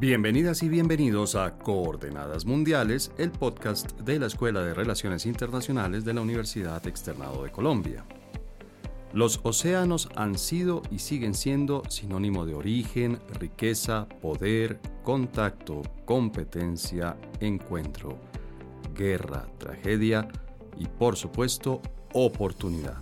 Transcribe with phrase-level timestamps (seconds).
[0.00, 6.14] Bienvenidas y bienvenidos a Coordenadas Mundiales, el podcast de la Escuela de Relaciones Internacionales de
[6.14, 8.06] la Universidad Externado de Colombia.
[9.12, 18.16] Los océanos han sido y siguen siendo sinónimo de origen, riqueza, poder, contacto, competencia, encuentro,
[18.94, 20.26] guerra, tragedia
[20.78, 21.82] y por supuesto
[22.14, 22.96] oportunidad.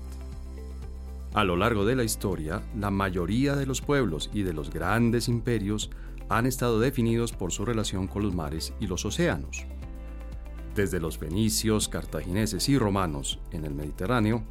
[1.33, 5.29] A lo largo de la historia, la mayoría de los pueblos y de los grandes
[5.29, 5.93] imperios
[6.29, 9.67] han estado definidos por su relación con los mares y los océanos.
[10.75, 14.43] Desde los fenicios, cartagineses y romanos en el Mediterráneo,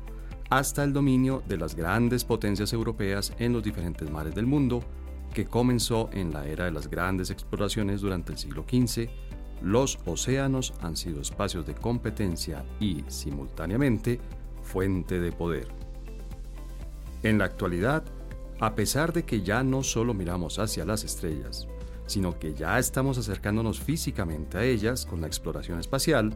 [0.50, 4.82] hasta el dominio de las grandes potencias europeas en los diferentes mares del mundo,
[5.34, 9.10] que comenzó en la era de las grandes exploraciones durante el siglo XV,
[9.62, 14.20] los océanos han sido espacios de competencia y, simultáneamente,
[14.62, 15.68] fuente de poder.
[17.24, 18.04] En la actualidad,
[18.60, 21.68] a pesar de que ya no solo miramos hacia las estrellas,
[22.08, 26.34] sino que ya estamos acercándonos físicamente a ellas con la exploración espacial,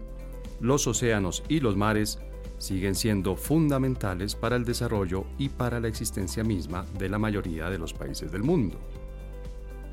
[0.59, 2.19] los océanos y los mares
[2.59, 7.79] siguen siendo fundamentales para el desarrollo y para la existencia misma de la mayoría de
[7.79, 8.77] los países del mundo.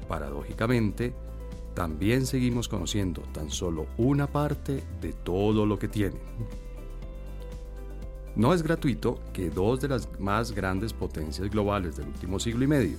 [0.06, 1.14] Paradójicamente,
[1.74, 6.20] también seguimos conociendo tan solo una parte de todo lo que tienen.
[8.38, 12.68] No es gratuito que dos de las más grandes potencias globales del último siglo y
[12.68, 12.98] medio,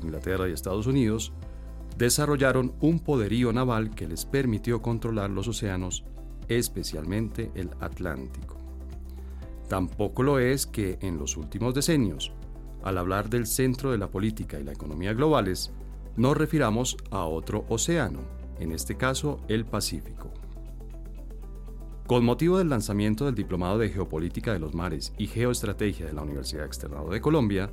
[0.00, 1.32] Inglaterra y Estados Unidos,
[1.96, 6.04] desarrollaron un poderío naval que les permitió controlar los océanos,
[6.46, 8.56] especialmente el Atlántico.
[9.68, 12.30] Tampoco lo es que en los últimos decenios,
[12.84, 15.72] al hablar del centro de la política y la economía globales,
[16.16, 18.20] nos refiramos a otro océano,
[18.60, 20.37] en este caso el Pacífico.
[22.08, 26.22] Con motivo del lanzamiento del Diplomado de Geopolítica de los Mares y Geoestrategia de la
[26.22, 27.70] Universidad Externado de Colombia,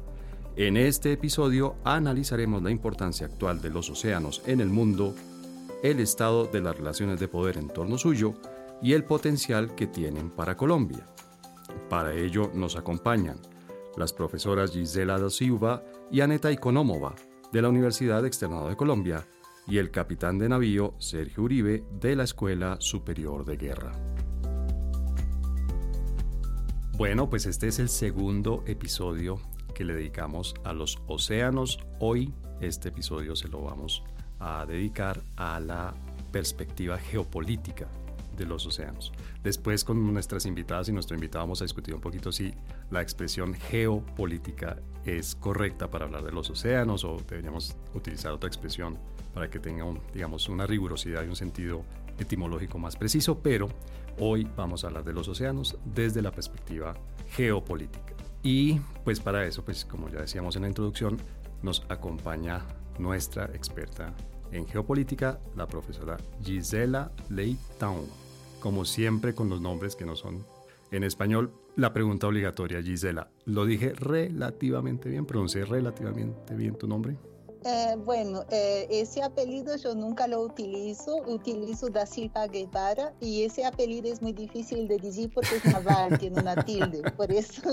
[0.58, 5.16] en este episodio analizaremos la importancia actual de los océanos en el mundo,
[5.84, 8.34] el estado de las relaciones de poder en torno suyo
[8.81, 11.06] y el potencial que tienen para Colombia.
[11.90, 13.38] Para ello nos acompañan
[13.95, 15.81] las profesoras Gisela da Silva
[16.12, 17.16] y Aneta Ikonomova
[17.53, 19.25] de la Universidad Externado de Colombia
[19.66, 24.14] y el capitán de navío Sergio Uribe de la Escuela Superior de Guerra.
[26.97, 29.38] Bueno, pues este es el segundo episodio
[29.73, 31.78] que le dedicamos a los océanos.
[32.00, 34.01] Hoy este episodio se lo vamos
[34.39, 35.94] a dedicar a la
[36.31, 37.89] perspectiva geopolítica
[38.38, 39.11] de los océanos.
[39.44, 42.53] Después con nuestras invitadas y nuestro invitado vamos a discutir un poquito si
[42.89, 48.97] la expresión geopolítica es correcta para hablar de los océanos o deberíamos utilizar otra expresión
[49.33, 51.83] para que tenga digamos, una rigurosidad y un sentido
[52.17, 53.67] etimológico más preciso, pero
[54.19, 56.95] hoy vamos a hablar de los océanos desde la perspectiva
[57.29, 58.13] geopolítica.
[58.43, 61.17] Y pues para eso, pues como ya decíamos en la introducción,
[61.61, 62.61] nos acompaña
[62.99, 64.13] nuestra experta
[64.51, 68.05] en geopolítica, la profesora Gisela Leitown.
[68.59, 70.45] Como siempre con los nombres que no son
[70.91, 75.25] en español, la pregunta obligatoria, Gisela, ¿lo dije relativamente bien?
[75.25, 77.17] ¿Pronuncié relativamente bien tu nombre?
[77.67, 83.65] Eh, bueno, eh, ese apellido yo nunca lo utilizo, utilizo da Silva Guevara y ese
[83.65, 87.63] apellido es muy difícil de decir porque es naval, tiene una tilde, por eso.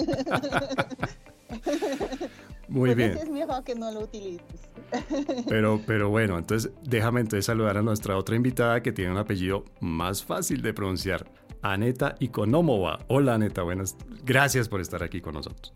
[2.69, 3.19] Muy bien.
[3.19, 4.63] es mejor que no lo utilices.
[5.49, 9.65] Pero, pero bueno, entonces déjame entonces saludar a nuestra otra invitada que tiene un apellido
[9.81, 11.31] más fácil de pronunciar,
[11.61, 12.99] Aneta Ikonomova.
[13.09, 13.97] Hola Aneta, buenas.
[14.25, 15.75] Gracias por estar aquí con nosotros.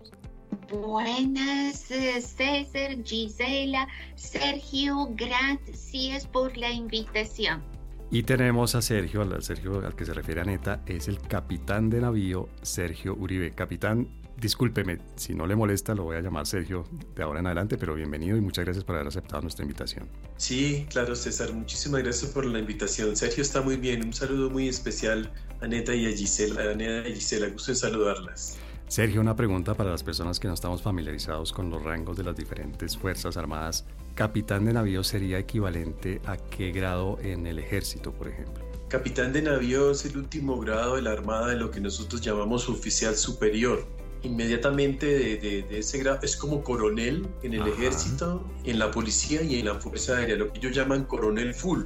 [0.70, 7.62] Buenas, eh, César, Gisela, Sergio, gracias por la invitación.
[8.10, 12.00] Y tenemos a Sergio, al Sergio al que se refiere Aneta, es el capitán de
[12.00, 13.52] navío Sergio Uribe.
[13.52, 14.08] Capitán,
[14.40, 16.82] discúlpeme, si no le molesta, lo voy a llamar Sergio
[17.14, 20.08] de ahora en adelante, pero bienvenido y muchas gracias por haber aceptado nuestra invitación.
[20.36, 23.14] Sí, claro, César, muchísimas gracias por la invitación.
[23.14, 26.72] Sergio está muy bien, un saludo muy especial a Aneta y a Gisela.
[26.72, 28.58] Aneta y Gisela, gusto en saludarlas.
[28.88, 32.36] Sergio, una pregunta para las personas que no estamos familiarizados con los rangos de las
[32.36, 33.84] diferentes Fuerzas Armadas.
[34.14, 38.64] ¿Capitán de navío sería equivalente a qué grado en el ejército, por ejemplo?
[38.88, 42.68] Capitán de navío es el último grado de la Armada de lo que nosotros llamamos
[42.68, 43.84] oficial superior.
[44.22, 49.66] Inmediatamente de, ese grado es como coronel en el ejército, en la policía y en
[49.66, 51.82] la Fuerza Aérea, lo que ellos llaman coronel full.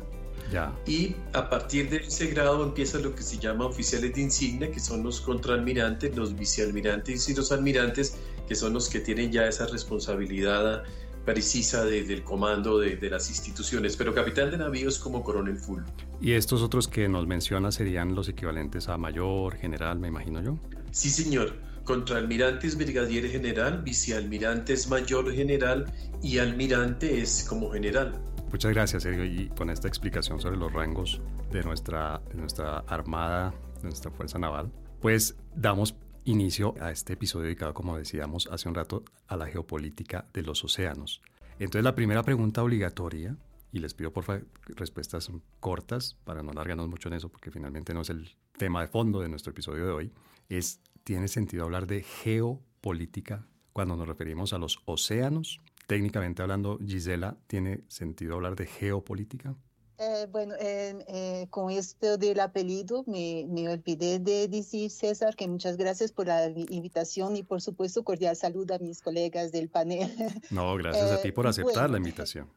[0.87, 4.81] Y a partir de ese grado empieza lo que se llama oficiales de insignia, que
[4.81, 8.17] son los contraalmirantes, los vicealmirantes y los almirantes,
[8.49, 10.83] que son los que tienen ya esa responsabilidad
[11.25, 13.97] precisa del comando de, de, las instituciones.
[13.97, 15.83] Pero capitán de navío es como coronel full.
[16.21, 20.59] ¿Y estos otros que nos menciona serían los equivalentes a mayor, general, me imagino yo?
[20.91, 21.71] Sí, señor.
[21.85, 25.93] Contraalmirante es brigadier general, vicealmirante es mayor general
[26.23, 28.13] y almirante es como general.
[28.51, 29.25] Muchas gracias, Sergio.
[29.25, 31.21] Y con esta explicación sobre los rangos
[31.53, 35.95] de nuestra, de nuestra armada, de nuestra fuerza naval, pues damos
[36.25, 40.65] inicio a este episodio dedicado, como decíamos hace un rato, a la geopolítica de los
[40.65, 41.23] océanos.
[41.61, 43.37] Entonces, la primera pregunta obligatoria,
[43.73, 45.31] y les pido por favor respuestas
[45.61, 49.21] cortas para no alargarnos mucho en eso, porque finalmente no es el tema de fondo
[49.21, 50.13] de nuestro episodio de hoy,
[50.49, 55.61] es, ¿tiene sentido hablar de geopolítica cuando nos referimos a los océanos?
[55.91, 59.57] Técnicamente hablando, Gisela, ¿tiene sentido hablar de geopolítica?
[59.99, 65.77] Eh, bueno, eh, con esto del apellido me, me, olvidé de decir, César, que muchas
[65.77, 70.09] gracias por la invitación y por supuesto cordial saludo a mis colegas del panel.
[70.53, 72.49] No, gracias a ti por aceptar la invitación.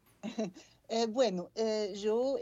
[1.10, 1.50] bueno,
[1.96, 2.36] yo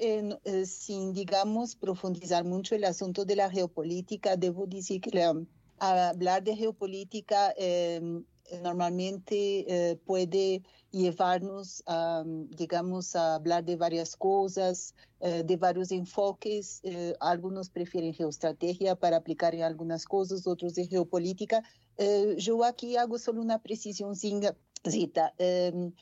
[0.65, 5.23] sin, digamos, profundizar mucho el asunto de la geopolítica, debo decir que
[5.79, 8.25] hablar de geopolítica em,
[8.59, 16.81] normalmente eh, puede llevarnos a, digamos, a hablar de varias cosas, eh, de varios enfoques.
[16.83, 21.63] Eh, algunos prefieren geoestrategia para aplicar en algunas cosas, otros de geopolítica.
[22.37, 25.93] yo aquí hago solo una precisión Zita, em,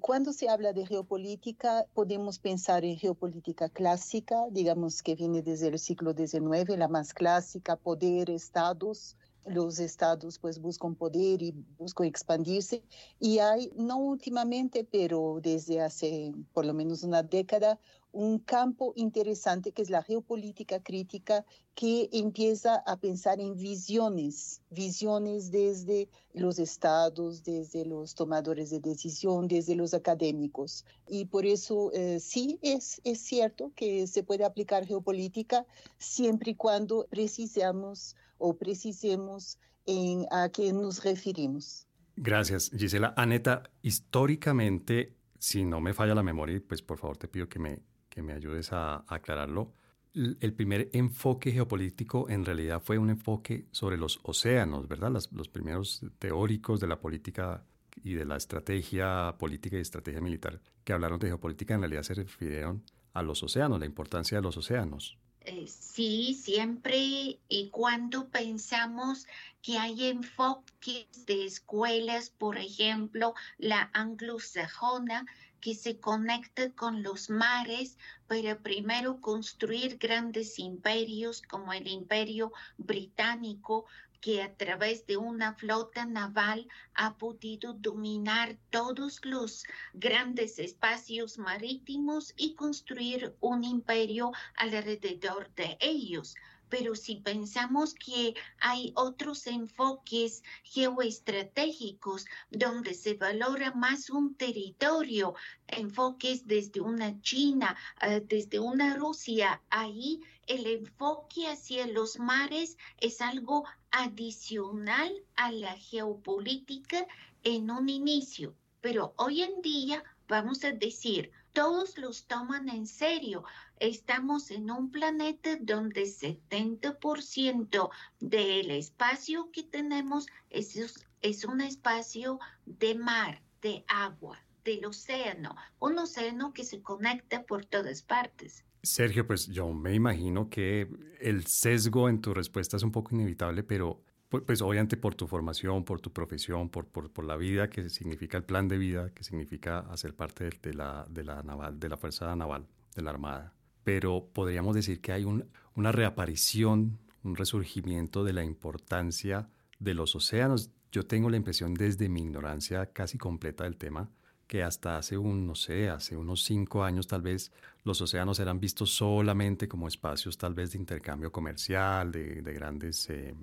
[0.00, 5.78] cuando se habla de geopolítica, podemos pensar en geopolítica clásica, digamos que viene desde el
[5.78, 9.16] siglo XIX, la más clásica, poder, estados,
[9.46, 12.82] los estados pues buscan poder y buscan expandirse.
[13.20, 17.78] Y hay, no últimamente, pero desde hace por lo menos una década,
[18.16, 25.50] un campo interesante que es la geopolítica crítica que empieza a pensar en visiones, visiones
[25.50, 30.86] desde los estados, desde los tomadores de decisión, desde los académicos.
[31.06, 35.66] Y por eso eh, sí es, es cierto que se puede aplicar geopolítica
[35.98, 41.86] siempre y cuando precisamos o precisemos en a qué nos referimos.
[42.16, 43.12] Gracias, Gisela.
[43.14, 47.82] Aneta, históricamente, si no me falla la memoria, pues por favor te pido que me,
[48.16, 49.74] que me ayudes a, aclararlo.
[50.14, 55.12] El primer enfoque geopolítico en realidad fue un enfoque sobre los océanos, ¿verdad?
[55.12, 57.62] los primeros teóricos de la política
[58.02, 62.14] y de la estrategia política y estrategia militar que hablaron de geopolítica en realidad se
[62.14, 62.82] refirieron
[63.12, 65.18] a los océanos, la importancia de los océanos.
[65.42, 69.26] Eh, sí, siempre y cuando pensamos
[69.60, 75.26] que hay enfoques de escuelas, por ejemplo, la anglosajona,
[75.66, 77.98] que se conecta con los mares
[78.28, 83.84] para primero construir grandes imperios como el imperio británico,
[84.20, 92.32] que a través de una flota naval ha podido dominar todos los grandes espacios marítimos
[92.36, 96.36] y construir un imperio alrededor de ellos.
[96.68, 105.34] Pero si pensamos que hay otros enfoques geoestratégicos donde se valora más un territorio,
[105.68, 113.20] enfoques desde una China, eh, desde una Rusia, ahí el enfoque hacia los mares es
[113.20, 117.06] algo adicional a la geopolítica
[117.42, 123.44] en un inicio, pero hoy en día vamos a decir, todos los toman en serio.
[123.78, 127.90] Estamos en un planeta donde 70%
[128.20, 135.98] del espacio que tenemos es, es un espacio de mar, de agua, del océano, un
[135.98, 138.64] océano que se conecta por todas partes.
[138.82, 140.88] Sergio, pues yo me imagino que
[141.20, 145.84] el sesgo en tu respuesta es un poco inevitable, pero pues obviamente por tu formación,
[145.84, 149.80] por tu profesión, por, por, la vida que significa el plan de vida, que significa
[149.90, 153.55] hacer parte de, la, de, la, naval, de la Fuerza Naval, de la Armada.
[153.86, 160.16] Pero podríamos decir que hay un, una reaparición, un resurgimiento de la importancia de los
[160.16, 160.72] océanos.
[160.90, 164.10] Yo tengo la impresión desde mi ignorancia casi completa del tema,
[164.48, 167.52] que hasta hace un, no sé, hace unos cinco años tal vez
[167.84, 173.36] los océanos eran vistos solamente como espacios tal vez de intercambio comercial, de, grandes, eh,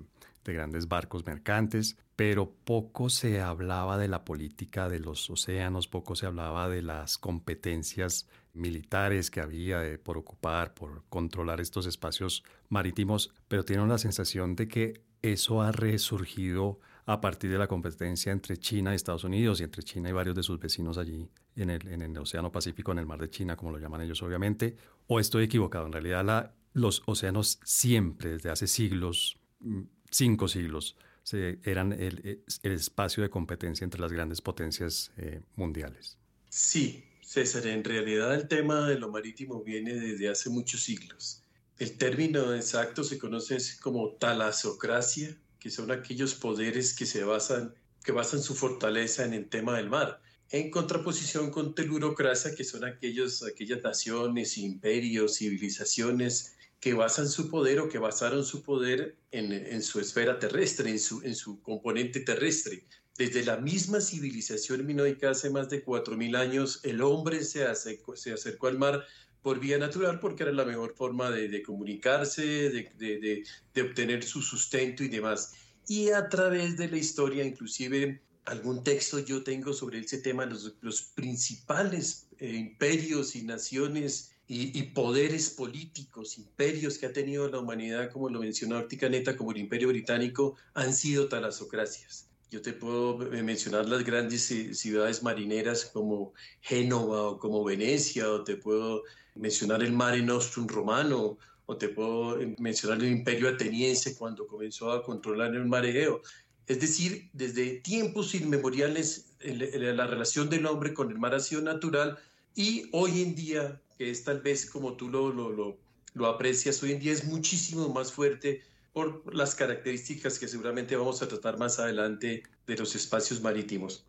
[0.44, 6.16] de grandes barcos mercantes, pero poco se hablaba de la política de los océanos, poco
[6.16, 13.32] se hablaba de las competencias militares que había por ocupar, por controlar estos espacios marítimos,
[13.48, 18.56] pero tiene la sensación de que eso ha resurgido a partir de la competencia entre
[18.56, 21.86] China y Estados Unidos y entre China y varios de sus vecinos allí en el,
[21.88, 25.44] en Océano Pacífico, en el Mar de China, como lo llaman ellos obviamente, o estoy
[25.44, 25.86] equivocado.
[25.86, 30.96] En realidad los océanos siempre, desde hace siglos, mm, cinco siglos,
[31.32, 36.18] eran el, el, espacio de competencia entre las grandes potencias eh, mundiales.
[36.50, 41.42] Sí, César, en realidad el tema de lo marítimo viene desde hace muchos siglos.
[41.78, 48.12] El término exacto se conoce como talasocracia que son aquellos poderes que se basan, que
[48.12, 50.20] basan su fortaleza en el tema del mar.
[50.50, 57.80] en contraposición con telurocracia, que son aquellos, aquellas naciones, imperios, civilizaciones que basan su poder
[57.80, 62.84] o que basaron su poder en, su esfera terrestre, en su, en su componente terrestre.
[63.16, 68.32] Desde la misma civilización minoica hace más de 4.000 años, el hombre se acercó, se
[68.32, 69.04] acercó al mar
[69.40, 73.44] por vía natural porque era la mejor forma de, comunicarse, de,
[73.80, 75.52] obtener su sustento y demás.
[75.86, 81.02] Y a través de la historia, inclusive algún texto yo tengo sobre ese tema, los,
[81.14, 88.28] principales eh, imperios y naciones y, poderes políticos, imperios que ha tenido la humanidad, como
[88.28, 92.28] lo mencionó Articaneta, como el imperio británico, han sido talasocracias.
[92.54, 98.56] Yo te puedo mencionar las grandes ciudades marineras como Génova o como Venecia, o te
[98.56, 99.02] puedo
[99.34, 105.02] mencionar el Mare Nostrum romano, o te puedo mencionar el imperio ateniense cuando comenzó a
[105.02, 106.22] controlar el mar Egeo.
[106.68, 112.20] Es decir, desde tiempos inmemoriales la relación del hombre con el mar ha sido natural
[112.54, 115.76] y hoy en día que es tal vez como tú lo, lo,
[116.14, 118.62] lo, aprecias hoy en día, es muchísimo más fuerte
[118.94, 124.06] por las características que seguramente vamos a tratar más adelante de los espacios marítimos.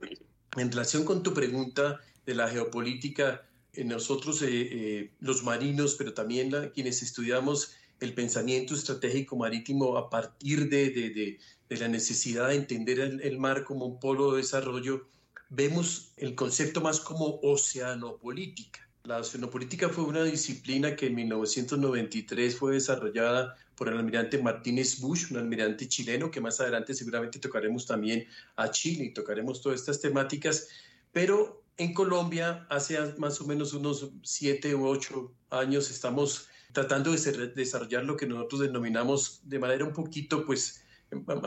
[0.55, 6.13] En relación con tu pregunta de la geopolítica, eh, nosotros eh, eh, los marinos, pero
[6.13, 12.55] también quienes estudiamos el pensamiento estratégico marítimo a partir de, de, de, la necesidad de
[12.55, 15.07] entender el, el, mar como un polo de desarrollo,
[15.49, 18.87] vemos el concepto más como oceanopolítica.
[19.03, 25.31] La oceanopolítica fue una disciplina que en 1993 fue desarrollada por el almirante Martínez Bush,
[25.31, 29.99] un almirante chileno, que más adelante seguramente tocaremos también a Chile y tocaremos todas estas
[29.99, 30.67] temáticas,
[31.11, 37.47] pero en Colombia hace más o menos unos siete u ocho años estamos tratando de
[37.55, 40.83] desarrollar lo que nosotros denominamos de manera un poquito, pues,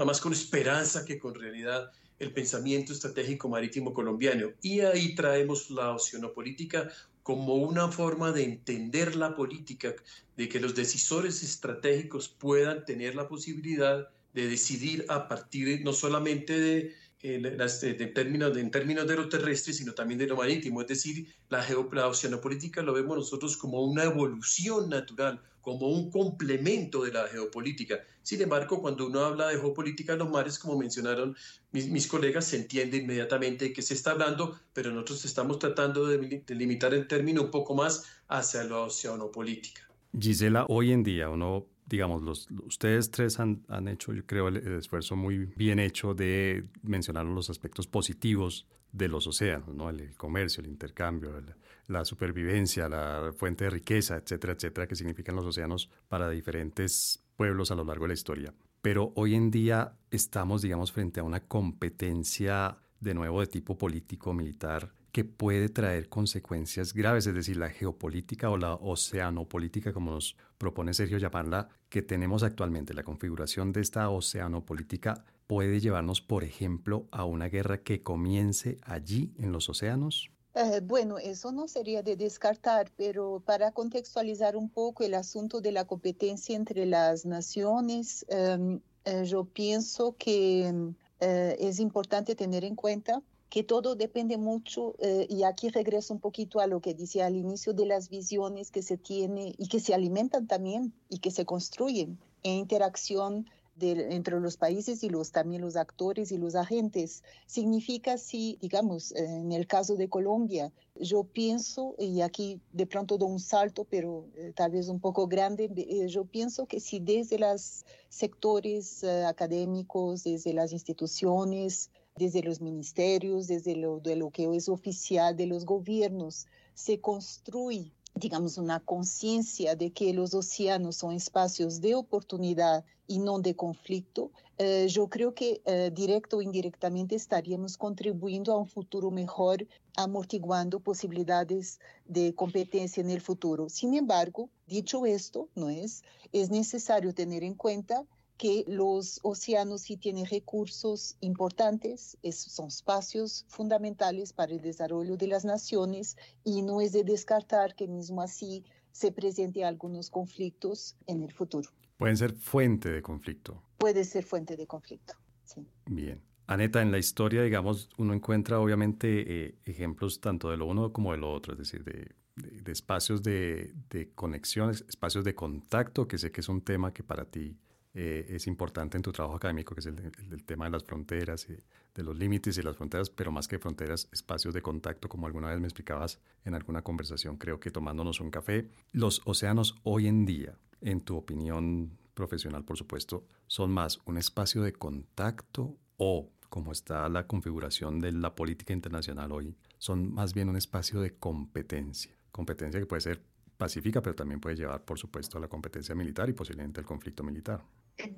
[0.04, 4.52] más con esperanza que con realidad, el pensamiento estratégico marítimo colombiano.
[4.62, 6.88] Y ahí traemos la oceanopolítica
[7.28, 9.94] como una forma de entender la política,
[10.38, 16.58] de que los decisores estratégicos puedan tener la posibilidad de decidir a partir no solamente
[16.58, 20.80] de en, términos de, en términos de lo terrestre, sino también de lo marítimo.
[20.80, 27.02] Es decir, la, la oceanopolítica lo vemos nosotros como una evolución natural, como un complemento
[27.02, 27.98] de la geopolítica.
[28.22, 31.36] Sin embargo, cuando uno habla de geopolítica de los mares, como mencionaron
[31.72, 36.06] mis, mis, colegas, se entiende inmediatamente de qué se está hablando, pero nosotros estamos tratando
[36.06, 39.88] de, de limitar el término un poco más hacia la oceanopolítica.
[40.18, 44.56] Gisela, hoy en día uno digamos, los, ustedes tres han, han hecho, yo creo, el,
[44.56, 49.90] esfuerzo muy bien hecho de mencionar los aspectos positivos de los océanos, ¿no?
[49.90, 51.42] El, comercio, el intercambio,
[51.86, 57.70] la supervivencia, la fuente de riqueza, etcétera, etcétera, que significan los océanos para diferentes pueblos
[57.70, 58.54] a lo largo de la historia.
[58.82, 64.32] Pero hoy en día estamos, digamos, frente a una competencia de nuevo de tipo político,
[64.32, 70.36] militar, que puede traer consecuencias graves, es decir, la geopolítica o la oceanopolítica, como nos
[70.58, 77.06] propone Sergio llamarla, que tenemos actualmente, la configuración de esta oceanopolítica puede llevarnos, por ejemplo,
[77.10, 80.30] a una guerra que comience allí en los océanos?
[80.54, 85.72] Eh, bueno, eso no sería de descartar, pero para contextualizar un poco el asunto de
[85.72, 92.74] la competencia entre las naciones, em, eh, yo pienso que eh, es importante tener en
[92.74, 97.26] cuenta que todo depende mucho, eh, y aquí regreso un poquito a lo que decía
[97.26, 101.30] al inicio de las visiones que se tiene y que se alimentan también y que
[101.30, 103.46] se construyen en interacción
[103.80, 107.22] entre los países y los, también los actores y los agentes.
[107.46, 113.30] Significa si, digamos, en el caso de Colombia, yo pienso, y aquí de pronto doy
[113.30, 117.38] un salto, pero eh, tal vez un poco grande, eh, yo pienso que si desde
[117.38, 124.68] los sectores académicos, desde las instituciones, desde los ministerios, desde lo, de lo que es
[124.68, 131.80] oficial de los gobiernos, se construye, digamos, una conciencia de que los océanos son espacios
[131.80, 137.78] de oportunidad y no de conflicto, eh, yo creo que eh, directo o indirectamente estaríamos
[137.78, 143.68] contribuyendo a un futuro mejor, amortiguando posibilidades de competencia en el futuro.
[143.68, 148.04] Sin embargo, dicho esto, no es, es necesario tener en cuenta
[148.38, 155.44] que los océanos sí tienen recursos importantes, son espacios fundamentales para el desarrollo de las
[155.44, 161.32] naciones y no es de descartar que mismo así se presenten algunos conflictos en el
[161.32, 161.68] futuro.
[161.98, 163.60] Pueden ser fuente de conflicto.
[163.76, 165.14] Puede ser fuente de conflicto,
[165.44, 165.66] sí.
[165.86, 166.22] Bien.
[166.46, 171.12] Aneta, en la historia, digamos, uno encuentra obviamente eh, ejemplos tanto de lo uno como
[171.12, 176.18] de lo otro, es decir, de, de espacios de, de conexiones, espacios de contacto, que
[176.18, 177.58] sé que es un tema que para ti
[177.94, 181.56] eh, es importante en tu trabajo académico, que es el, tema de las fronteras, y
[181.94, 185.48] de los límites y las fronteras, pero más que fronteras, espacios de contacto, como alguna
[185.48, 188.68] vez me explicabas en alguna conversación, creo que tomándonos un café.
[188.92, 194.62] Los océanos hoy en día, en tu opinión profesional, por supuesto, son más un espacio
[194.62, 200.48] de contacto o, como está la configuración de la política internacional hoy, son más bien
[200.48, 202.12] un espacio de competencia.
[202.32, 203.22] Competencia que puede ser
[203.58, 207.22] pacífica, pero también puede llevar, por supuesto, a la competencia militar y posiblemente al conflicto
[207.22, 207.62] militar.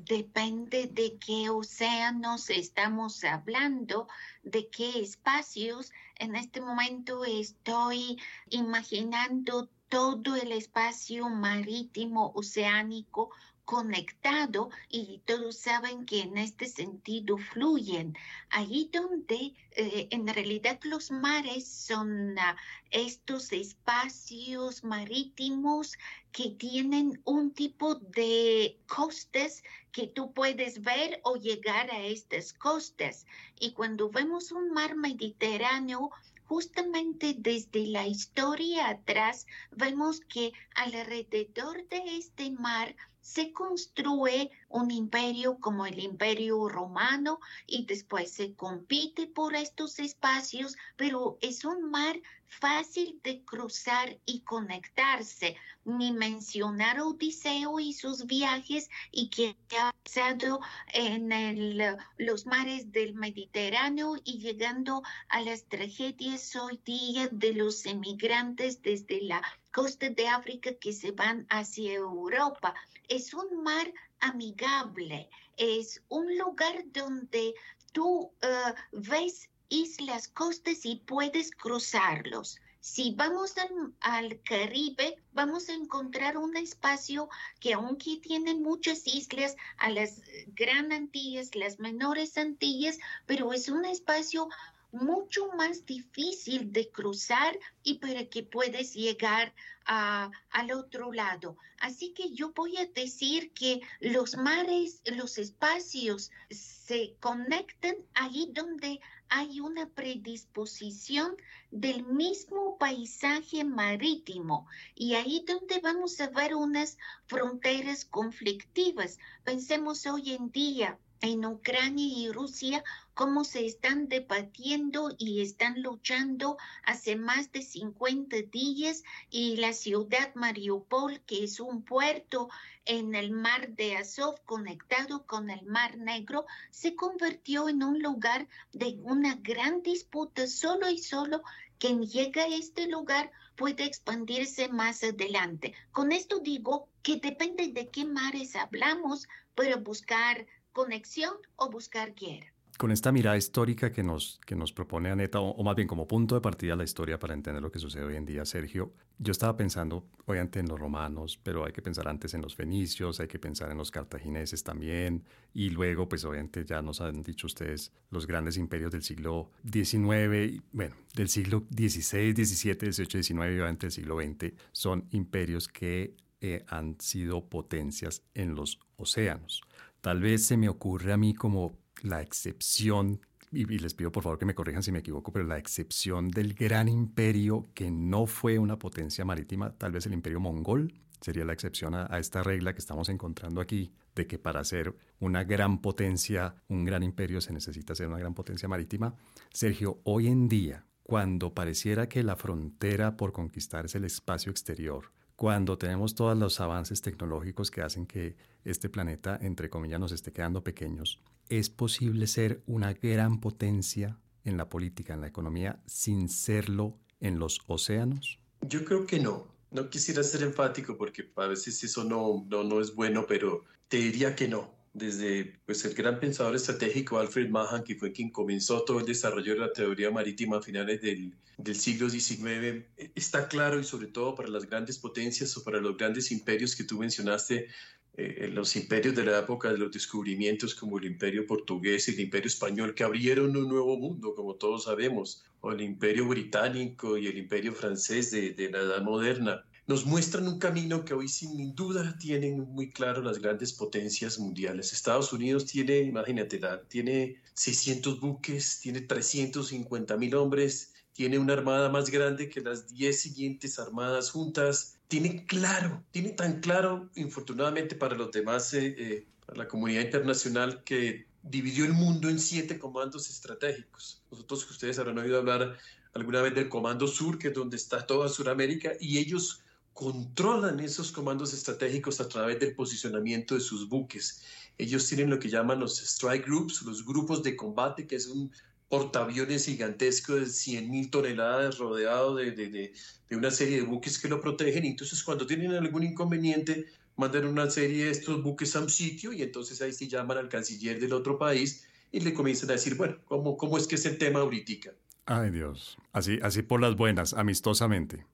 [0.04, 4.06] Depende de qué océanos estamos hablando,
[4.42, 5.90] de qué espacios.
[6.16, 8.18] En este momento estoy
[8.50, 13.30] imaginando todo el espacio marítimo oceánico
[13.70, 18.16] conectado y todos saben que en este sentido fluyen.
[18.48, 22.56] Allí donde eh, en realidad los mares son ah,
[22.90, 25.96] estos espacios marítimos
[26.32, 29.62] que tienen un tipo de costas
[29.92, 33.24] que tú puedes ver o llegar a estas costas.
[33.60, 36.10] Y cuando vemos un mar Mediterráneo,
[36.46, 45.58] justamente desde la historia atrás, vemos que alrededor de este mar se construye un imperio
[45.58, 52.20] como el imperio romano y después se compite por estos espacios, pero es un mar
[52.46, 60.60] fácil de cruzar y conectarse, ni mencionar Odiseo y sus viajes y que ha pasado
[60.92, 61.78] en
[62.18, 69.22] los mares del Mediterráneo y llegando a las tragedias hoy día de los emigrantes desde
[69.22, 72.74] la costa de África que se van hacia Europa.
[73.08, 77.54] Es un mar amigable, es un lugar donde
[77.92, 82.60] tú eh, ves islas, costas y puedes cruzarlos.
[82.80, 87.28] Si vamos al, al, Caribe, vamos a encontrar un espacio
[87.60, 90.22] que aunque tiene muchas islas, a las
[90.54, 94.48] Gran Antillas, las menores Antillas, pero es un espacio
[94.92, 101.56] mucho más difícil de cruzar y para que puedas llegar a, al otro lado.
[101.78, 109.00] Así que yo voy a decir que los mares, los espacios se conectan ahí donde
[109.28, 111.36] hay una predisposición
[111.70, 119.18] del mismo paisaje marítimo y ahí donde vamos a ver unas fronteras conflictivas.
[119.44, 122.82] Pensemos hoy en día en Ucrania y Rusia
[123.14, 130.34] cómo se están debatiendo y están luchando hace más de 50 días y la ciudad
[130.34, 132.48] Mariupol, que es un puerto
[132.86, 138.48] en el mar de Azov conectado con el mar Negro, se convirtió en un lugar
[138.72, 141.42] de una gran disputa solo y solo
[141.78, 145.74] quien llega a este lugar puede expandirse más adelante.
[145.92, 152.52] Con esto digo que depende de qué mares hablamos para buscar conexión o buscar guerra.
[152.78, 156.34] Con esta mirada histórica que nos, que nos propone Aneta, o, más bien como punto
[156.34, 159.54] de partida la historia para entender lo que sucede hoy en día, Sergio, yo estaba
[159.54, 163.38] pensando obviamente en los romanos, pero hay que pensar antes en los fenicios, hay que
[163.38, 168.26] pensar en los cartagineses también, y luego pues obviamente ya nos han dicho ustedes los
[168.26, 173.92] grandes imperios del siglo XIX, bueno, del siglo XVI, XVII, XVIII, XIX y obviamente del
[173.92, 179.60] siglo XX, son imperios que eh, han sido potencias en los océanos.
[180.00, 183.20] Tal vez se me ocurre a mí como la excepción,
[183.52, 186.54] y, les pido por favor que me corrijan si me equivoco, pero la excepción del
[186.54, 191.52] gran imperio que no fue una potencia marítima, tal vez el imperio mongol, sería la
[191.52, 196.54] excepción a, esta regla que estamos encontrando aquí, de que para ser una gran potencia,
[196.68, 199.14] un gran imperio, se necesita ser una gran potencia marítima.
[199.52, 205.12] Sergio, hoy en día, cuando pareciera que la frontera por conquistar es el espacio exterior,
[205.40, 210.34] cuando tenemos todos los avances tecnológicos que hacen que este planeta, entre comillas, nos esté
[210.34, 216.28] quedando pequeños, ¿es posible ser una gran potencia en la política, en la economía, sin
[216.28, 218.38] serlo en los océanos?
[218.68, 219.48] Yo creo que no.
[219.70, 223.96] No quisiera ser enfático porque a veces eso no, no, no es bueno, pero te
[223.96, 228.84] diría que no desde pues, el gran pensador estratégico Alfred Mahan, que fue quien comenzó
[228.84, 233.78] todo el desarrollo de la teoría marítima a finales del, del siglo XIX, está claro
[233.78, 237.68] y sobre todo para las grandes potencias o para los grandes imperios que tú mencionaste,
[238.16, 242.20] eh, los imperios de la época de los descubrimientos como el imperio portugués y el
[242.20, 247.28] imperio español que abrieron un nuevo mundo, como todos sabemos, o el imperio británico y
[247.28, 251.74] el imperio francés de, de la edad moderna nos muestran un camino que hoy sin
[251.74, 254.92] duda tienen muy claro las grandes potencias mundiales.
[254.92, 262.08] Estados Unidos tiene, imagínate, tiene 600 buques, tiene 350 mil hombres, tiene una armada más
[262.08, 264.96] grande que las 10 siguientes armadas juntas.
[265.08, 270.84] Tiene claro, tiene tan claro, infortunadamente para los demás, eh, eh, para la comunidad internacional,
[270.84, 274.22] que dividió el mundo en siete comandos estratégicos.
[274.30, 275.76] Nosotros, que ustedes habrán oído hablar
[276.14, 279.64] alguna vez del Comando Sur, que es donde está toda Sudamérica, y ellos
[280.00, 284.42] controlan esos comandos estratégicos a través del posicionamiento de sus buques.
[284.78, 288.50] Ellos tienen lo que llaman los strike groups, los grupos de combate, que es un
[288.88, 292.94] portaaviones gigantesco de 100.000 toneladas rodeado de,
[293.30, 294.86] una serie de buques que lo protegen.
[294.86, 296.86] Entonces cuando tienen algún inconveniente,
[297.16, 300.48] mandan una serie de estos buques a un sitio y entonces ahí sí llaman al
[300.48, 304.06] canciller del otro país y le comienzan a decir, bueno, ¿cómo, cómo es que es
[304.06, 304.92] el tema ahorita?
[305.26, 308.24] Ay Dios, así, así por las buenas, amistosamente.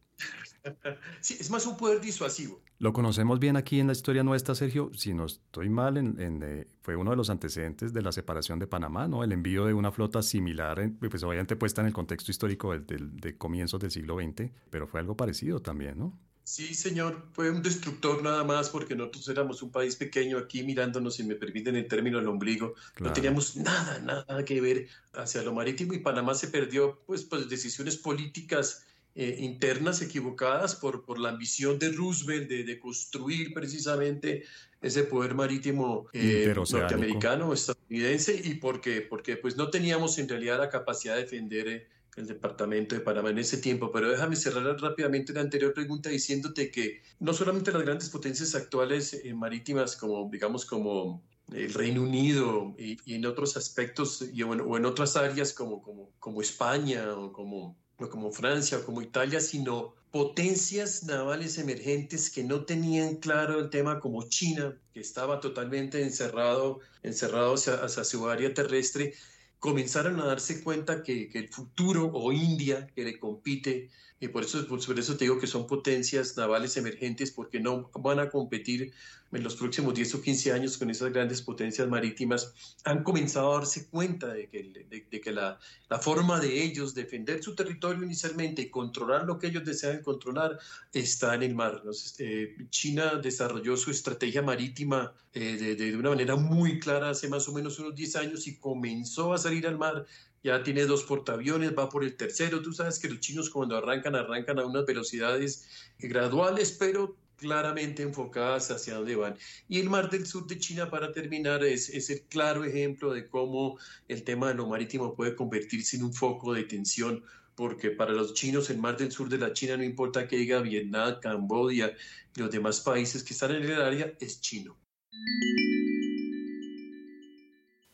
[1.20, 2.60] Sí, es más un poder disuasivo.
[2.78, 4.90] Lo conocemos bien aquí en la historia nuestra, Sergio.
[4.94, 8.66] Si no estoy mal, en, eh, fue uno de los antecedentes de la separación de
[8.66, 9.24] Panamá, ¿no?
[9.24, 13.36] El envío de una flota similar, pues obviamente puesta en el contexto histórico del, de
[13.38, 16.18] comienzos del siglo XX, pero fue algo parecido también, ¿no?
[16.46, 21.16] Sí, señor, fue un destructor nada más porque nosotros éramos un país pequeño aquí mirándonos,
[21.16, 22.74] si me permiten el término, el ombligo.
[23.00, 27.48] No teníamos nada, nada que ver hacia lo marítimo y Panamá se perdió pues por
[27.48, 28.84] decisiones políticas
[29.18, 34.44] eh, internas equivocadas por, por la ambición de Roosevelt de, construir precisamente
[34.82, 40.68] ese poder marítimo eh, norteamericano, estadounidense, y porque, porque pues no teníamos en realidad la
[40.68, 43.90] capacidad de defender eh, el departamento de Panamá en ese tiempo.
[43.90, 49.18] Pero déjame cerrar rápidamente la anterior pregunta diciéndote que no solamente las grandes potencias actuales
[49.34, 51.22] marítimas, como digamos como
[51.54, 56.42] el Reino Unido y, en otros aspectos y, o, en, otras áreas como, como, como
[56.42, 62.64] España o como no como Francia o como Italia, sino potencias navales emergentes que no
[62.64, 69.14] tenían claro el tema como China, que estaba totalmente encerrado, encerrado hacia, su área terrestre,
[69.58, 74.44] comenzaron a darse cuenta que, que, el futuro, o India, que le compite, y por
[74.44, 78.92] eso, por eso te digo que son potencias navales emergentes, porque no van a competir
[79.32, 83.58] en los próximos 10 o 15 años con esas grandes potencias marítimas, han comenzado a
[83.58, 85.58] darse cuenta de que, de, que la,
[85.90, 90.58] la, forma de ellos defender su territorio inicialmente y controlar lo que ellos desean controlar
[90.92, 91.82] está en el mar.
[92.18, 97.48] Eh, China desarrolló su estrategia marítima eh, de, de, una manera muy clara hace más
[97.48, 100.06] o menos unos 10 años y comenzó a salir al mar
[100.42, 102.62] ya tiene dos portaaviones, va por el tercero.
[102.62, 105.68] Tú sabes que los chinos cuando arrancan, arrancan a unas velocidades
[105.98, 109.36] graduales, pero claramente enfocadas hacia dónde van.
[109.68, 113.28] Y el Mar del Sur de China, para terminar, es, es, el claro ejemplo de
[113.28, 117.22] cómo el tema de lo marítimo puede convertirse en un foco de tensión,
[117.54, 120.60] porque para los chinos el Mar del Sur de la China, no importa que diga
[120.60, 121.92] Vietnam, Camboya
[122.34, 124.76] y los demás países que están en el área, es chino.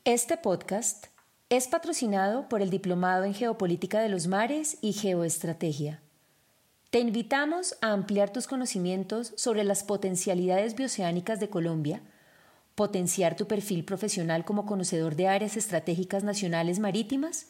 [0.04, 1.06] Este podcast
[1.56, 6.00] es patrocinado por el Diplomado en Geopolítica de los Mares y Geoestrategia.
[6.88, 12.00] Te invitamos a ampliar tus conocimientos sobre las potencialidades bioceánicas de Colombia,
[12.74, 17.48] potenciar tu perfil profesional como conocedor de áreas estratégicas nacionales marítimas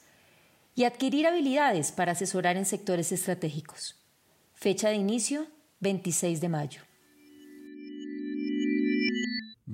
[0.75, 3.95] y adquirir habilidades para asesorar en sectores estratégicos.
[4.53, 5.47] Fecha de inicio
[5.79, 6.92] 26 de mayo.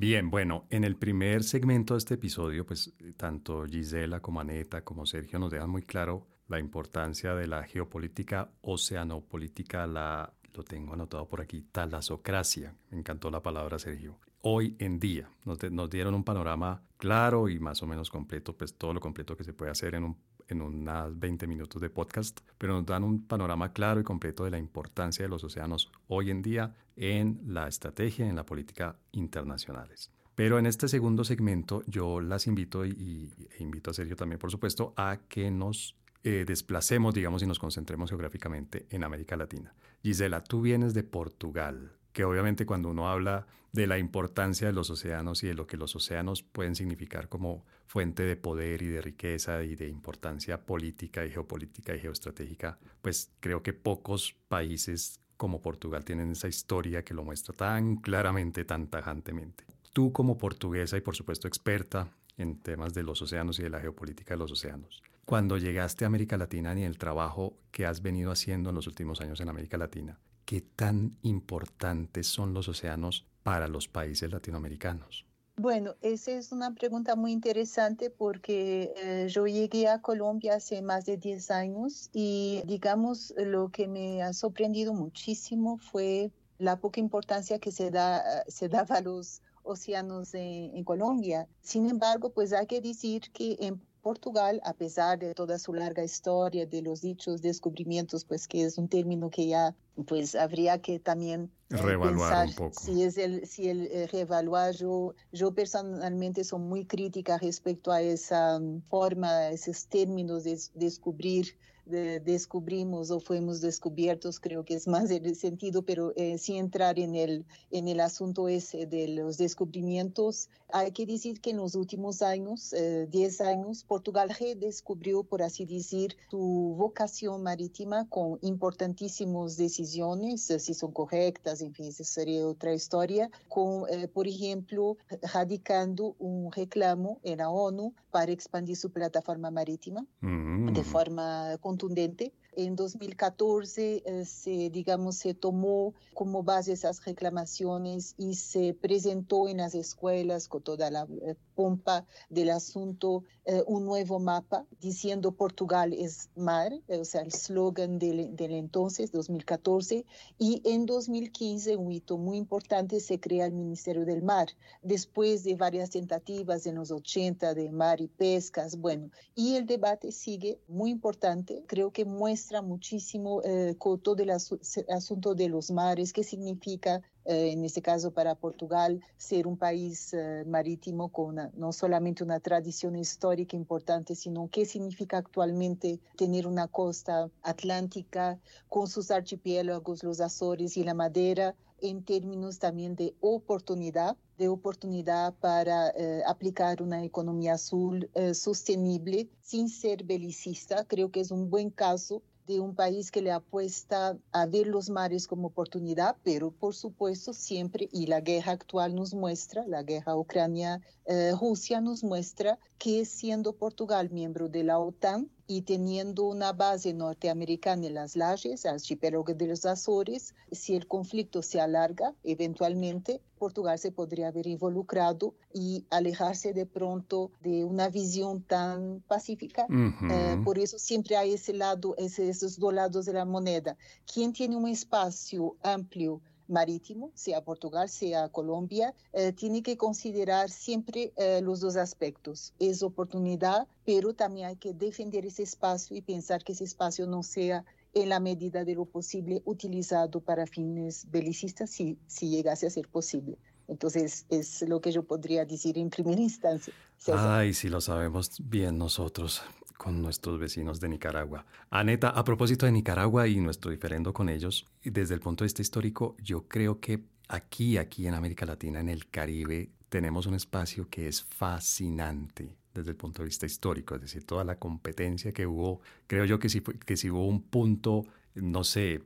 [0.01, 5.05] Bien, bueno, en el primer segmento de este episodio, pues tanto Gisela como Aneta como
[5.07, 11.29] Sergio nos dejan muy claro la importancia de la geopolítica oceanopolítica, la, lo tengo anotado
[11.29, 12.77] por aquí, talasocracia.
[12.93, 14.21] Me encantó la palabra, Sergio.
[14.43, 18.75] Hoy en día nos, nos dieron un panorama claro y más o menos completo, pues
[18.75, 20.17] todo lo completo que se puede hacer en un
[20.49, 24.51] en unas 20 minutos de podcast, pero nos dan un panorama claro y completo de
[24.51, 30.11] la importancia de los océanos hoy en día en la estrategia en la política internacionales.
[30.35, 34.51] Pero en este segundo segmento yo las invito y, e invito a Sergio también, por
[34.51, 39.75] supuesto, a que nos eh, desplacemos, digamos, y nos concentremos geográficamente en América Latina.
[40.03, 44.91] Gisela, tú vienes de Portugal que obviamente cuando uno habla de la importancia de los
[44.91, 49.01] océanos y de lo que los océanos pueden significar como fuente de poder y de
[49.01, 55.63] riqueza y de importancia política y geopolítica y geoestratégica, pues creo que pocos países como
[55.63, 59.65] Portugal tienen esa historia que lo muestra tan claramente, tan tajantemente.
[59.95, 63.81] Tú como portuguesa y por supuesto experta en temas de los océanos y de la
[63.81, 68.33] geopolítica de los océanos, cuando llegaste a América Latina y el trabajo que has venido
[68.33, 73.69] haciendo en los últimos años en América Latina, ¿qué tan importantes son los océanos para
[73.69, 75.28] los países latinoamericanos?
[75.59, 81.05] Bueno, esa es una pregunta muy interesante porque eh, yo llegué a Colombia hace más
[81.05, 87.59] de 10 años y digamos lo que me ha sorprendido muchísimo fue la poca importancia
[87.59, 91.49] que se, da, se daba a los océanos en, Colombia.
[91.61, 96.05] Sin embargo, pues hay que decir que en Portugal, a pesar de toda su larga
[96.05, 99.75] historia de los dichos descubrimientos, pues que es un término que ya
[100.07, 102.81] pues habría que también eh, reevaluar un poco.
[102.81, 108.01] Si es el, si el eh, reevaluar, yo, yo personalmente soy muy crítica respecto a
[108.01, 111.57] esa mm, forma, a esos términos de descubrir
[111.89, 117.15] descubrimos o fuimos descubiertos, creo que es más el sentido, pero eh, sí entrar en
[117.15, 120.49] el, en el asunto ese de los descubrimientos.
[120.71, 125.65] Hay que decir que en los últimos años, 10 eh, años, Portugal redescubrió, por así
[125.65, 132.47] decir, su vocación marítima con importantísimas decisiones, eh, si son correctas, en fin, esa sería
[132.47, 134.97] otra historia, con, por ejemplo,
[135.33, 140.73] radicando un reclamo en la ONU para expandir su plataforma marítima mm.
[140.73, 142.33] de forma contundente.
[142.57, 149.59] En 2014 eh, se, digamos, se tomó como base esas reclamaciones y se presentó en
[149.59, 155.93] las escuelas con toda la eh, pompa del asunto eh, un nuevo mapa diciendo Portugal
[155.93, 160.05] es mar, o sea, el slogan del, del, entonces, 2014,
[160.39, 164.51] y en 2015, un hito muy importante, se crea el Ministerio del Mar,
[164.83, 170.13] después de varias tentativas en los 80 de mar y pescas, bueno, y el debate
[170.13, 176.23] sigue muy importante, creo que muestra muchísimo eh, todo el asunto de los mares, qué
[176.23, 182.25] significa eh, en este caso para Portugal, ser un país eh, marítimo con no solamente
[182.25, 190.03] una tradición histórica importante, sino qué significa actualmente tener una costa atlántica con sus archipiélagos,
[190.03, 196.83] los Azores y la Madera, en términos también de oportunidad, de oportunidad para eh, aplicar
[196.83, 200.85] una economía azul sostenible sin ser belicista.
[200.85, 204.89] Creo que es un buen caso de un país que le apuesta a ver los
[204.89, 210.17] mares como oportunidad, pero por supuesto siempre, y la guerra actual nos muestra, la guerra
[210.17, 217.87] Ucrania-Rusia nos muestra que siendo Portugal miembro de la OTAN, y teniendo una base norteamericana
[217.87, 223.93] en las Lajes, archipiélago de los Azores, si el conflicto se alarga, eventualmente Portugal se
[223.93, 229.67] podría haber involucrado y alejarse de pronto de una visión tan pacífica.
[229.71, 233.77] Eh, por eso siempre hay ese lado, esos dos lados de la moneda.
[234.13, 241.13] Quien tiene un espacio amplio marítimo, sea Portugal, sea Colombia, eh, tiene que considerar siempre
[241.17, 242.55] eh, los dos aspectos.
[242.59, 247.23] Es oportunidad, pero también hay que defender ese espacio y pensar que ese espacio no
[247.23, 252.71] sea en la medida de lo posible utilizado para fines belicistas, si, si llegase a
[252.71, 253.39] ser posible.
[253.67, 256.73] Entonces, es lo que yo podría decir en primera instancia.
[257.13, 259.43] Ay, sí lo sabemos bien nosotros
[259.77, 261.47] con nuestros vecinos de Nicaragua.
[261.71, 265.63] Aneta, a propósito de Nicaragua y nuestro diferendo con ellos, desde el punto de vista
[265.63, 270.89] histórico, yo creo que aquí, aquí en América Latina, en el Caribe, tenemos un espacio
[270.89, 275.47] que es fascinante desde el punto de vista histórico, es decir, toda la competencia que
[275.47, 279.03] hubo, creo yo que sí hubo un punto, no sé,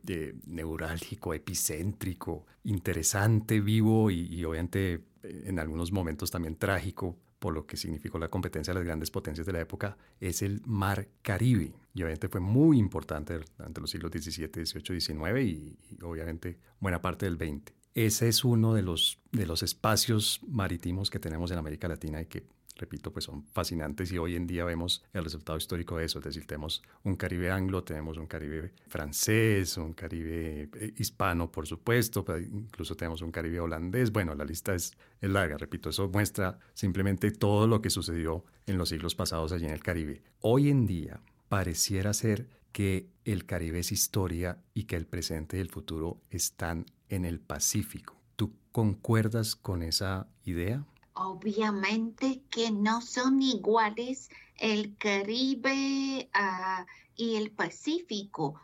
[0.47, 7.67] neurálgico, epicéntrico, interesante, vivo y, y obviamente eh, en algunos momentos también trágico por lo
[7.67, 11.73] que significó la competencia de las grandes potencias de la época, es el Mar Caribe.
[11.93, 17.03] Y obviamente fue muy importante durante los siglos XVII, XVIII, XIX y, y obviamente buena
[17.03, 17.73] parte del XX.
[17.95, 22.27] Ese es uno de los, de los espacios marítimos que tenemos en América Latina y
[22.27, 22.47] que
[22.83, 26.25] repito, pues son fascinantes y hoy en día vemos el resultado histórico de eso, es
[26.25, 32.25] decir, tenemos un Caribe anglo, tenemos un Caribe francés, un Caribe eh, hispano, por supuesto,
[32.41, 37.31] incluso tenemos un Caribe holandés, bueno, la lista es, es larga, repito, eso muestra simplemente
[37.31, 40.23] todo lo que sucedió en los siglos pasados allí en el Caribe.
[40.41, 45.61] Hoy en día pareciera ser que el Caribe es historia y que el presente y
[45.61, 48.17] el futuro están en el Pacífico.
[48.35, 50.85] ¿Tú concuerdas con esa idea?
[51.15, 58.61] Obviamente que no son iguales el Caribe ah, y el Pacífico.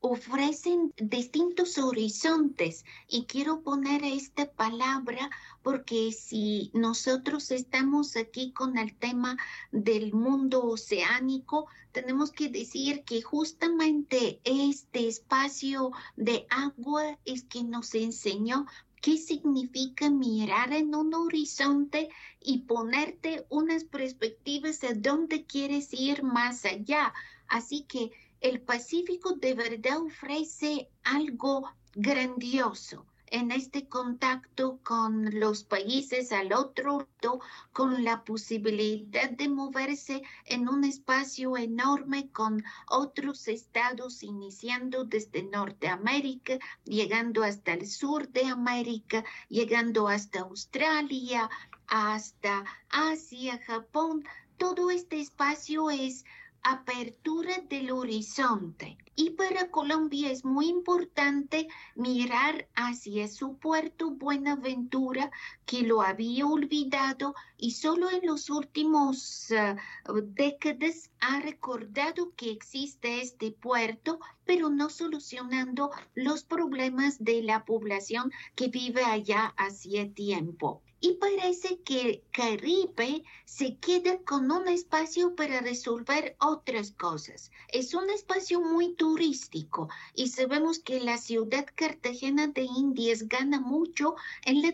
[0.00, 5.28] ofrecen distintos horizontes y quiero poner esta palabra
[5.62, 9.36] porque si nosotros estamos aquí con el tema
[9.72, 17.92] del mundo oceánico, tenemos que decir que justamente este espacio de agua es que nos
[17.96, 18.66] enseñó
[19.00, 22.08] qué significa mirar en un horizonte
[22.40, 27.12] y ponerte unas perspectivas de dónde quieres ir más allá.
[27.48, 33.07] Así que el Pacífico de verdad ofrece algo grandioso.
[33.30, 37.40] En este contacto con los países al otro lado,
[37.72, 46.58] con la posibilidad de moverse en un espacio enorme con otros estados, iniciando desde Norteamérica,
[46.84, 51.50] llegando hasta el sur de América, llegando hasta Australia,
[51.86, 54.24] hasta Asia, Japón.
[54.56, 56.24] Todo este espacio es
[56.62, 58.98] apertura del horizonte.
[59.20, 65.32] Y para Colombia es muy importante mirar hacia su puerto Buenaventura,
[65.66, 69.74] que lo había olvidado y solo en los últimos ah,
[70.22, 78.30] décadas ha recordado que existe este puerto, pero no solucionando los problemas de la población
[78.54, 85.60] que vive allá hacía tiempo y parece que Caribe se queda con un espacio para
[85.60, 87.52] resolver otras cosas.
[87.68, 94.16] Es un espacio muy turístico y sabemos que la ciudad cartagena de Indias gana mucho
[94.44, 94.72] en la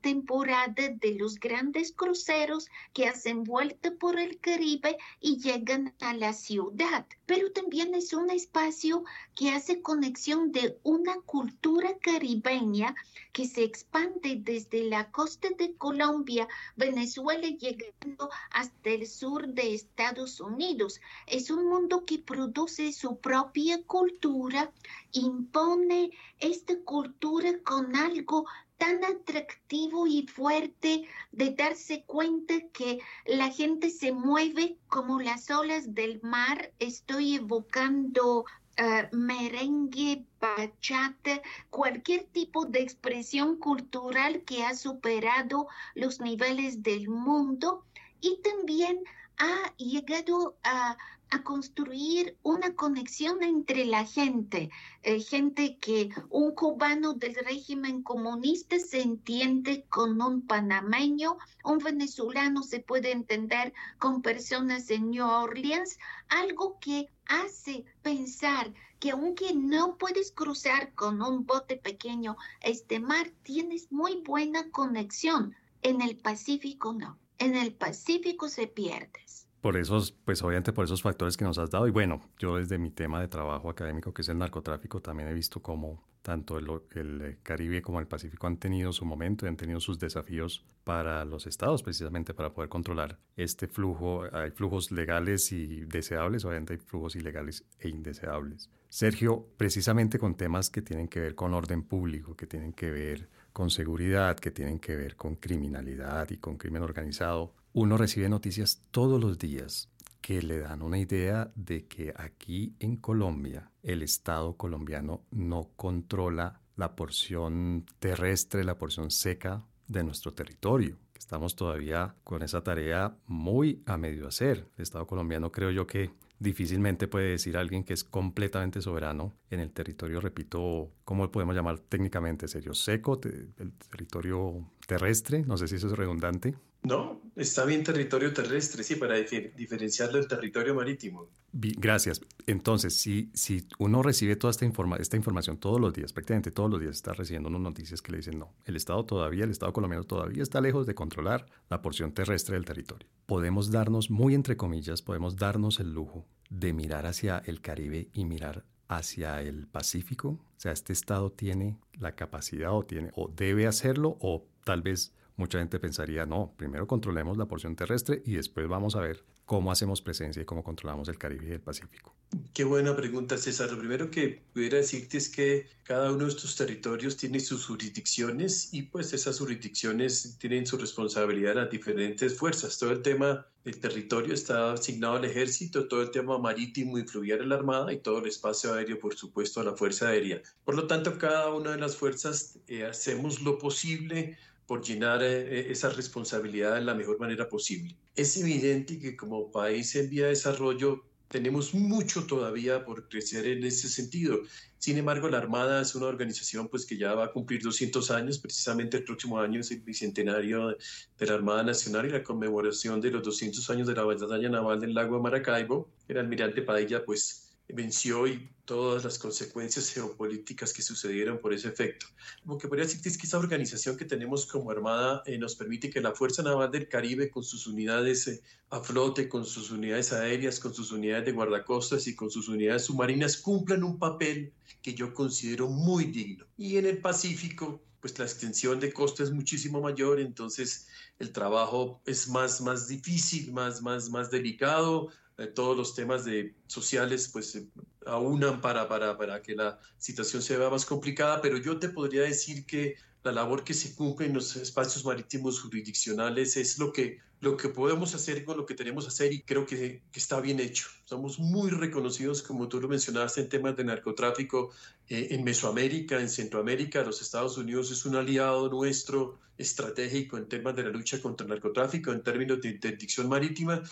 [0.00, 6.32] temporada de los grandes cruceros que hacen vuelta por el Caribe y llegan a la
[6.34, 7.04] ciudad.
[7.26, 9.02] Pero también es un espacio
[9.34, 12.94] que hace conexión de una cultura caribeña
[13.32, 20.38] que se expande desde la costa de Colombia, Venezuela, llegando hasta el sur de Estados
[20.38, 21.00] Unidos.
[21.26, 24.72] Es un mundo que produce su propia cultura,
[25.12, 28.46] impone esta cultura con algo
[28.78, 35.94] tan atractivo y fuerte de darse cuenta que la gente se mueve como las olas
[35.94, 36.72] del mar.
[36.78, 38.44] Estoy evocando
[38.76, 47.84] eh, merengue, bachata, cualquier tipo de expresión cultural que ha superado los niveles del mundo
[48.20, 48.98] y también
[49.38, 50.96] ha llegado a
[51.30, 54.70] a construir una conexión entre la gente,
[55.02, 62.62] eh, gente que un cubano del régimen comunista se entiende con un panameño, un venezolano
[62.62, 69.96] se puede entender con personas en New Orleans, algo que hace pensar que aunque no
[69.98, 75.54] puedes cruzar con un bote pequeño este mar, tienes muy buena conexión.
[75.82, 77.18] En el Pacífico no.
[77.38, 81.70] En el Pacífico se pierdes por esos, pues obviamente por esos factores que nos has
[81.70, 81.88] dado.
[81.88, 85.32] Y bueno, yo desde mi tema de trabajo académico, que es el narcotráfico, también he
[85.32, 89.80] visto cómo tanto el, el, Caribe como el Pacífico han tenido su momento han tenido
[89.80, 94.24] sus desafíos para los estados, precisamente para poder controlar este flujo.
[94.34, 98.68] Hay flujos legales y deseables, obviamente hay flujos ilegales e indeseables.
[98.90, 103.30] Sergio, precisamente con temas que tienen que ver con orden público, que tienen que ver
[103.54, 108.82] con seguridad, que tienen que ver con criminalidad y con crimen organizado, uno recibe noticias
[108.92, 114.56] todos los días que le dan una idea de que aquí en Colombia el Estado
[114.56, 120.96] colombiano no controla la porción terrestre, la porción seca de nuestro territorio.
[121.18, 124.68] Estamos todavía con esa tarea muy a medio hacer.
[124.76, 129.58] El Estado colombiano creo yo que difícilmente puede decir alguien que es completamente soberano en
[129.58, 132.46] el territorio, repito, ¿cómo podemos llamar técnicamente?
[132.46, 133.20] ¿Serio seco?
[133.24, 135.42] ¿El territorio terrestre?
[135.42, 136.54] No sé si eso es redundante.
[136.84, 141.30] No, está bien territorio terrestre, sí, para diferenciarlo del territorio marítimo.
[141.52, 142.20] Gracias.
[142.46, 146.70] Entonces, si, si uno recibe toda esta, informa esta información todos los días, prácticamente todos
[146.70, 149.72] los días está recibiendo unas noticias que le dicen, no, el Estado todavía, el Estado
[149.72, 153.08] colombiano todavía está lejos de controlar la porción terrestre del territorio.
[153.24, 158.26] Podemos darnos, muy entre comillas, podemos darnos el lujo de mirar hacia el Caribe y
[158.26, 160.28] mirar hacia el Pacífico.
[160.28, 165.14] O sea, este Estado tiene la capacidad o tiene, o debe hacerlo, o tal vez
[165.36, 169.70] mucha gente pensaría, no, primero controlemos la porción terrestre y después vamos a ver cómo
[169.70, 172.14] hacemos presencia y cómo controlamos el Caribe y el Pacífico.
[172.52, 173.70] Qué buena pregunta, César.
[173.70, 178.72] Lo primero que pudiera decirte es que cada uno de estos territorios tiene sus jurisdicciones
[178.72, 182.78] y pues esas jurisdicciones tienen su responsabilidad las diferentes fuerzas.
[182.78, 187.42] Todo el tema del territorio está asignado al ejército, todo el tema marítimo y fluvial
[187.42, 190.40] a la Armada y todo el espacio aéreo, por supuesto, a la Fuerza Aérea.
[190.64, 195.60] Por lo tanto, cada una de las fuerzas eh, hacemos lo posible por llenar eh,
[195.60, 197.96] eh, esa responsabilidad de la mejor manera posible.
[198.16, 203.64] Es evidente que como país en vía de desarrollo tenemos mucho todavía por crecer en
[203.64, 204.38] ese sentido.
[204.78, 208.38] Sin embargo, la Armada es una organización pues, que ya va a cumplir 200 años,
[208.38, 210.76] precisamente el próximo año es el bicentenario
[211.18, 214.78] de la Armada Nacional y la conmemoración de los 200 años de la batalla naval
[214.78, 215.88] del lago de Maracaibo.
[216.06, 222.06] El almirante Padilla pues, venció y todas las consecuencias geopolíticas que sucedieron por ese efecto.
[222.42, 226.00] Como que podría decir que esa organización que tenemos como Armada eh, nos permite que
[226.00, 230.60] la Fuerza Naval del Caribe, con sus unidades eh, a flote, con sus unidades aéreas,
[230.60, 234.52] con sus unidades de guardacostas y con sus unidades submarinas, cumplan un papel
[234.82, 236.46] que yo considero muy digno.
[236.56, 240.88] Y en el Pacífico, pues la extensión de costa es muchísimo mayor, entonces
[241.18, 245.08] el trabajo es más, más difícil, más, más, más delicado,
[245.38, 247.66] eh, todos los temas de sociales pues se
[248.06, 252.22] aunan para, para, para que la situación se vea más complicada, pero yo te podría
[252.22, 257.18] decir que la labor que se cumple en los espacios marítimos jurisdiccionales es lo que,
[257.40, 260.40] lo que podemos hacer con lo que tenemos que hacer y creo que, que está
[260.40, 260.88] bien hecho.
[261.04, 264.72] Somos muy reconocidos, como tú lo mencionaste, en temas de narcotráfico
[265.08, 267.02] eh, en Mesoamérica, en Centroamérica.
[267.02, 271.50] Los Estados Unidos es un aliado nuestro estratégico en temas de la lucha contra el
[271.50, 273.82] narcotráfico, en términos de interdicción marítima.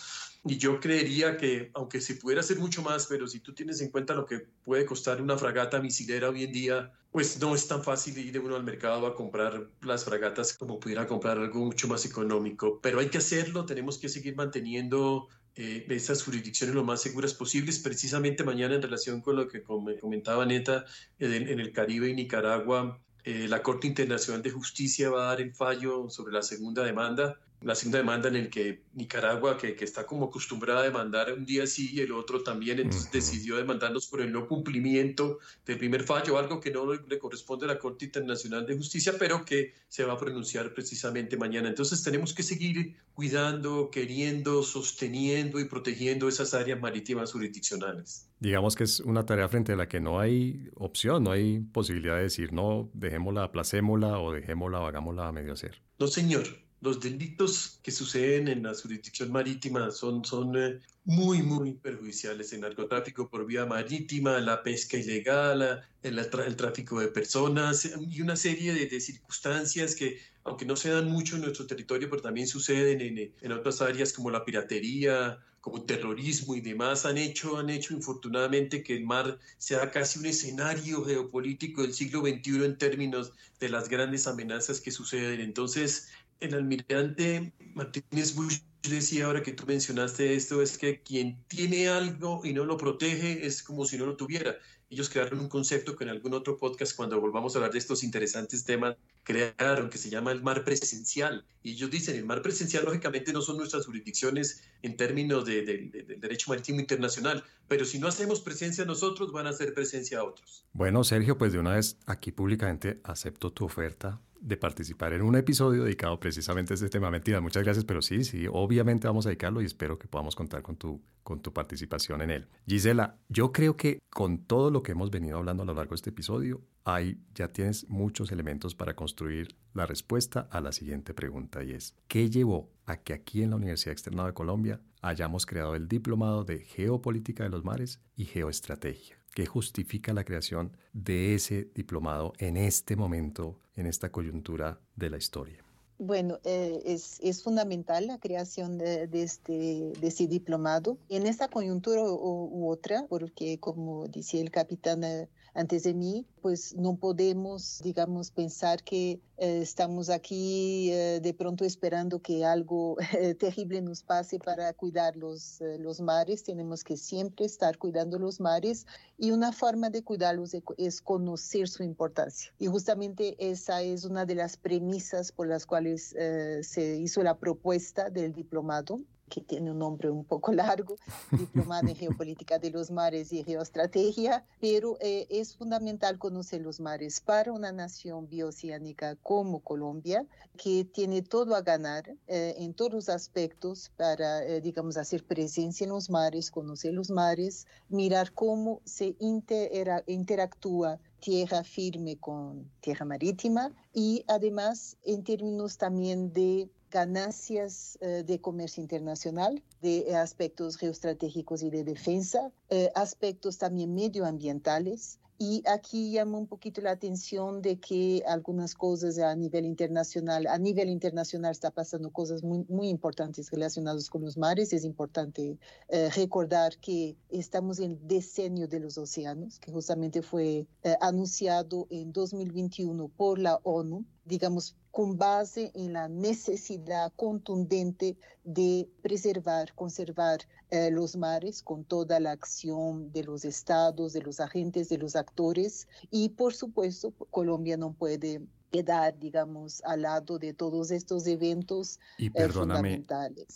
[0.45, 3.89] Y yo creería que, aunque se pudiera hacer mucho más, pero si tú tienes en
[3.89, 7.83] cuenta lo que puede costar una fragata misilera hoy en día, pues no es tan
[7.83, 11.87] fácil ir de uno al mercado a comprar las fragatas como pudiera comprar algo mucho
[11.87, 12.79] más económico.
[12.81, 17.79] Pero hay que hacerlo, tenemos que seguir manteniendo eh, esas jurisdicciones lo más seguras posibles.
[17.79, 20.85] Precisamente mañana en relación con lo que comentaba Neta,
[21.19, 25.41] en, en el Caribe y Nicaragua, eh, la Corte Internacional de Justicia va a dar
[25.41, 29.85] el fallo sobre la segunda demanda la segunda demanda en el que Nicaragua, que, que,
[29.85, 34.07] está como acostumbrada a demandar un día sí y el otro también, entonces decidió demandarlos
[34.07, 38.05] por el no cumplimiento del primer fallo, algo que no le corresponde a la Corte
[38.05, 41.69] Internacional de Justicia, pero que se va a pronunciar precisamente mañana.
[41.69, 48.29] Entonces tenemos que seguir cuidando, queriendo, sosteniendo y protegiendo esas áreas marítimas jurisdiccionales.
[48.39, 52.17] Digamos que es una tarea frente a la que no hay opción, no hay posibilidad
[52.17, 55.81] de decir, no, dejémosla, aplacémosla o dejémosla o hagámosla a medio hacer.
[55.99, 56.43] No, señor
[56.83, 62.51] los delitos que suceden en la jurisdicción marítima son, son eh, muy, muy perjudiciales.
[62.51, 68.35] El narcotráfico por vía marítima, la pesca ilegal, el, el tráfico de personas y una
[68.35, 72.99] serie de, circunstancias que, aunque no se dan mucho en nuestro territorio, pero también suceden
[72.99, 77.93] en, en otras áreas como la piratería, como terrorismo y demás, han hecho, han hecho
[77.93, 83.31] infortunadamente que el mar sea casi un escenario geopolítico del siglo XXI en términos
[83.61, 85.39] de las grandes amenazas que suceden.
[85.39, 86.09] Entonces,
[86.39, 88.59] el almirante Martínez Bush
[88.89, 93.45] decía ahora que tú mencionaste esto, es que quien tiene algo y no lo protege
[93.45, 94.57] es como si no lo tuviera.
[94.89, 98.03] Ellos crearon un concepto que en algún otro podcast, cuando volvamos a hablar de estos
[98.03, 101.45] interesantes temas, crearon, que se llama el mar presencial.
[101.63, 106.19] Y ellos dicen, el mar presencial lógicamente no son nuestras jurisdicciones en términos de, del
[106.19, 110.67] derecho marítimo internacional, pero si no hacemos presencia nosotros, van a hacer presencia a otros.
[110.73, 115.35] Bueno, Sergio, pues de una vez aquí públicamente acepto tu oferta de participar en un
[115.37, 117.09] episodio dedicado precisamente a este tema.
[117.09, 120.61] Mentira, muchas gracias, pero sí, sí, obviamente vamos a dedicarlo y espero que podamos contar
[120.61, 122.47] con tu, con tu participación en él.
[122.67, 125.95] Gisela, yo creo que con todo lo que hemos venido hablando a lo largo de
[125.95, 131.63] este episodio, hay, ya tienes muchos elementos para construir la respuesta a la siguiente pregunta
[131.63, 135.75] y es, ¿qué llevó a que aquí en la Universidad Externada de Colombia hayamos creado
[135.75, 139.22] el diplomado de Geopolítica de los Mares y Geoestrategia?
[139.33, 145.17] ¿Qué justifica la creación de ese diplomado en este momento, en esta coyuntura de la
[145.17, 145.63] historia?
[145.97, 152.69] Bueno, eh, es, fundamental la creación de, este, de este diplomado en esta coyuntura u,
[152.69, 158.83] otra, porque como decía el capitán eh, antes de mí, pues no podemos, digamos, pensar
[158.83, 164.73] que eh, estamos aquí eh, de pronto esperando que algo eh, terrible nos pase para
[164.73, 166.43] cuidar los, los mares.
[166.43, 168.85] Tenemos que siempre estar cuidando los mares
[169.17, 172.51] y una forma de cuidarlos es conocer su importancia.
[172.59, 176.13] Y justamente esa es una de las premisas por las cuales
[176.61, 178.99] se hizo la propuesta del diplomado
[179.33, 180.95] que tiene un nombre un poco largo,
[181.31, 187.21] Diplomado en Geopolítica de los Mares y Geoestrategia, pero eh, es fundamental conocer los mares
[187.21, 190.25] para una nación bioceánica como Colombia,
[190.57, 195.85] que tiene todo a ganar eh, en todos los aspectos para, eh, digamos, hacer presencia
[195.85, 203.71] en los mares, conocer los mares, mirar cómo se interactúa tierra firme con tierra marítima
[203.93, 211.71] y además en términos también de ganancias eh, de comercio internacional, de aspectos geoestratégicos y
[211.71, 215.19] de defensa, eh, aspectos también medioambientales.
[215.45, 220.57] Y aquí llama un poquito la atención de que algunas cosas a nivel internacional, a
[220.57, 224.71] nivel internacional está pasando cosas muy, importantes relacionadas con los mares.
[224.71, 225.57] Es importante
[225.89, 230.65] eh, recordar que estamos en el decenio de los océanos, que justamente fue
[231.01, 239.73] anunciado en 2021 por la ONU digamos, con base en la necesidad contundente de preservar,
[239.73, 244.99] conservar eh, los mares con toda la acción de los estados, de los agentes, de
[244.99, 245.87] los actores.
[246.11, 252.27] Y por supuesto Colombia no puede quedar, digamos, al lado de todos estos eventos y
[252.27, 253.03] eh, perdóname,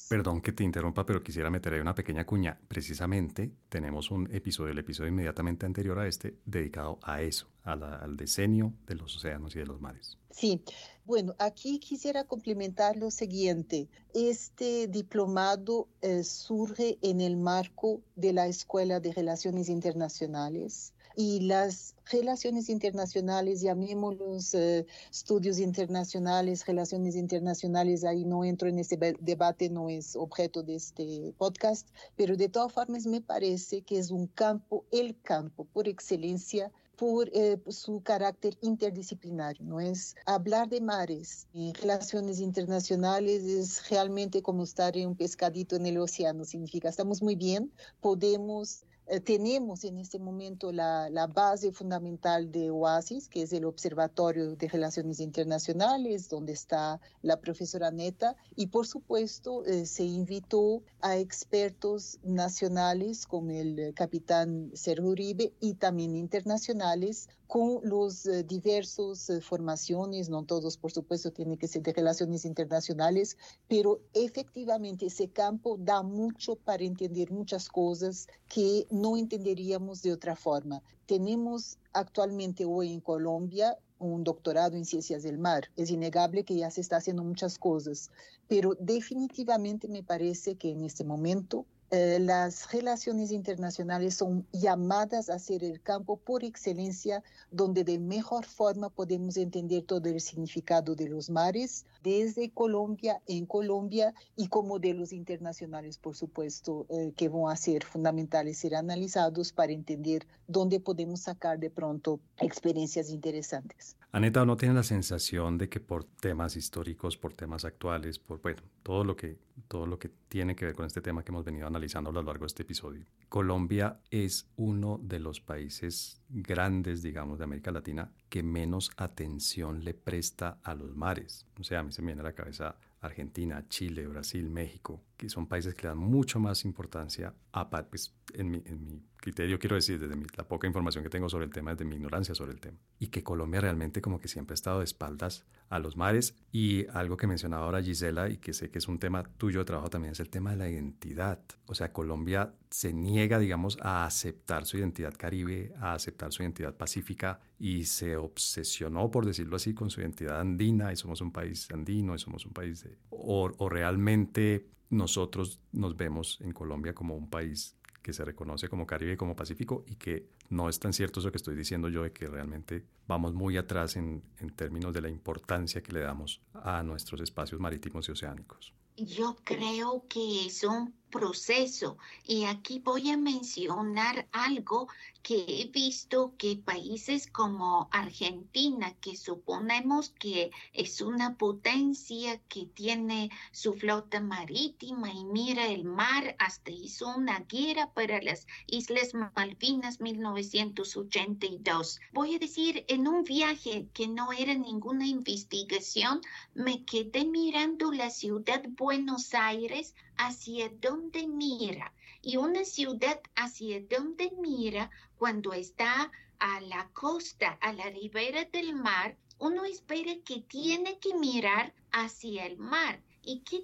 [0.08, 2.60] Perdón que te interrumpa, pero quisiera meter ahí una pequeña cuña.
[2.68, 8.74] Precisamente tenemos un episodio, el episodio inmediatamente anterior a este, dedicado a eso, al decenio
[8.86, 10.20] de los océanos y de los mares.
[10.30, 10.62] Sí,
[11.04, 13.90] bueno, aquí quisiera complementar lo siguiente.
[14.14, 21.96] Este diplomado eh, surge en el marco de la Escuela de Relaciones Internacionales y las
[22.12, 29.90] relaciones internacionales, llamémoslos eh, estudios internacionales, relaciones internacionales, ahí no entro en este debate, no
[29.90, 34.86] es objeto de este podcast, pero de todas formas me parece que es un campo,
[34.92, 39.80] el campo por excelencia por eh, su carácter interdisciplinario, ¿no?
[39.80, 45.88] Es hablar de mares en relaciones internacionales es realmente como estar en un pescadito en
[45.88, 51.72] el océano, significa estamos muy bien, podemos eh, tenemos en este momento la, la, base
[51.72, 58.36] fundamental de OASIS, que es el Observatorio de Relaciones Internacionales, donde está la profesora Neta,
[58.58, 65.76] y por supuesto eh, se invitó a expertos nacionales como el capitán Sergio Uribe y
[65.76, 71.94] también internacionales con los eh, diversos formaciones, no todos por supuesto tienen que ser de
[71.94, 73.38] relaciones internacionales,
[73.70, 80.36] pero efectivamente ese campo da mucho para entender muchas cosas que no entenderíamos de otra
[80.36, 80.82] forma.
[81.06, 85.70] Tenemos actualmente hoy en Colombia un doctorado en ciencias del mar.
[85.76, 88.12] Es innegable que ya se está haciendo muchas cosas,
[88.48, 95.40] pero definitivamente me parece que en este momento eh, las relaciones internacionales son llamadas a
[95.40, 101.08] ser el campo por excelencia donde de mejor forma podemos entender todo el significado de
[101.08, 107.52] los mares desde Colombia, en Colombia y como modelos internacionales, por supuesto, eh, que van
[107.52, 113.96] a ser fundamentales ser analizados para entender dónde podemos sacar de pronto experiencias interesantes.
[114.18, 118.64] Aneta, ¿no tiene la sensación de que por temas históricos, por temas actuales, por bueno,
[118.82, 119.38] todo lo que
[119.68, 122.24] todo lo que tiene que ver con este tema que hemos venido analizando a lo
[122.24, 128.12] largo de este episodio, Colombia es uno de los países grandes, digamos, de América Latina
[128.28, 131.46] que menos atención le presta a los mares.
[131.60, 135.30] O sea, a mí se me viene a la cabeza Argentina, Chile, Brasil, México, que
[135.30, 139.76] son países que dan mucho más importancia a, pues, en mi, en mi criterio, quiero
[139.76, 142.60] decir, desde la poca información que tengo sobre el tema, desde mi ignorancia sobre el
[142.60, 146.36] tema, y que Colombia realmente como que siempre ha estado de espaldas a los mares.
[146.52, 149.66] Y algo que mencionaba ahora Gisela y que sé que es un tema tuyo de
[149.66, 151.42] trabajo también es el tema de la identidad.
[151.66, 156.76] O sea, Colombia se niega, digamos, a aceptar su identidad caribe, a aceptar su identidad
[156.76, 161.70] pacífica y se obsesionó, por decirlo así, con su identidad andina y somos un país
[161.72, 162.98] andino y somos un país de...
[163.10, 168.88] o, o realmente nosotros nos vemos en Colombia como un país que se reconoce como
[168.88, 172.04] Caribe y como Pacífico y que no es tan cierto eso que estoy diciendo yo
[172.04, 176.42] de que realmente vamos muy atrás en, en términos de la importancia que le damos
[176.54, 178.74] a nuestros espacios marítimos y oceánicos.
[178.96, 181.98] Yo creo que es un proceso.
[182.26, 184.88] Y aquí voy a mencionar algo
[185.28, 193.30] que he visto que países como Argentina, que suponemos que es una potencia que tiene
[193.52, 200.00] su flota marítima y mira el mar, hasta hizo una guerra para las Islas Malvinas
[200.00, 202.00] 1982.
[202.14, 206.22] Voy a decir, en un viaje que no era ninguna investigación,
[206.54, 214.32] me quedé mirando la ciudad Buenos Aires hacia donde mira y una ciudad hacia donde
[214.40, 221.00] mira cuando está a la costa, a la ribera del mar, uno espera que tiene
[221.00, 223.02] que mirar hacia el mar.
[223.22, 223.60] ¿Y qué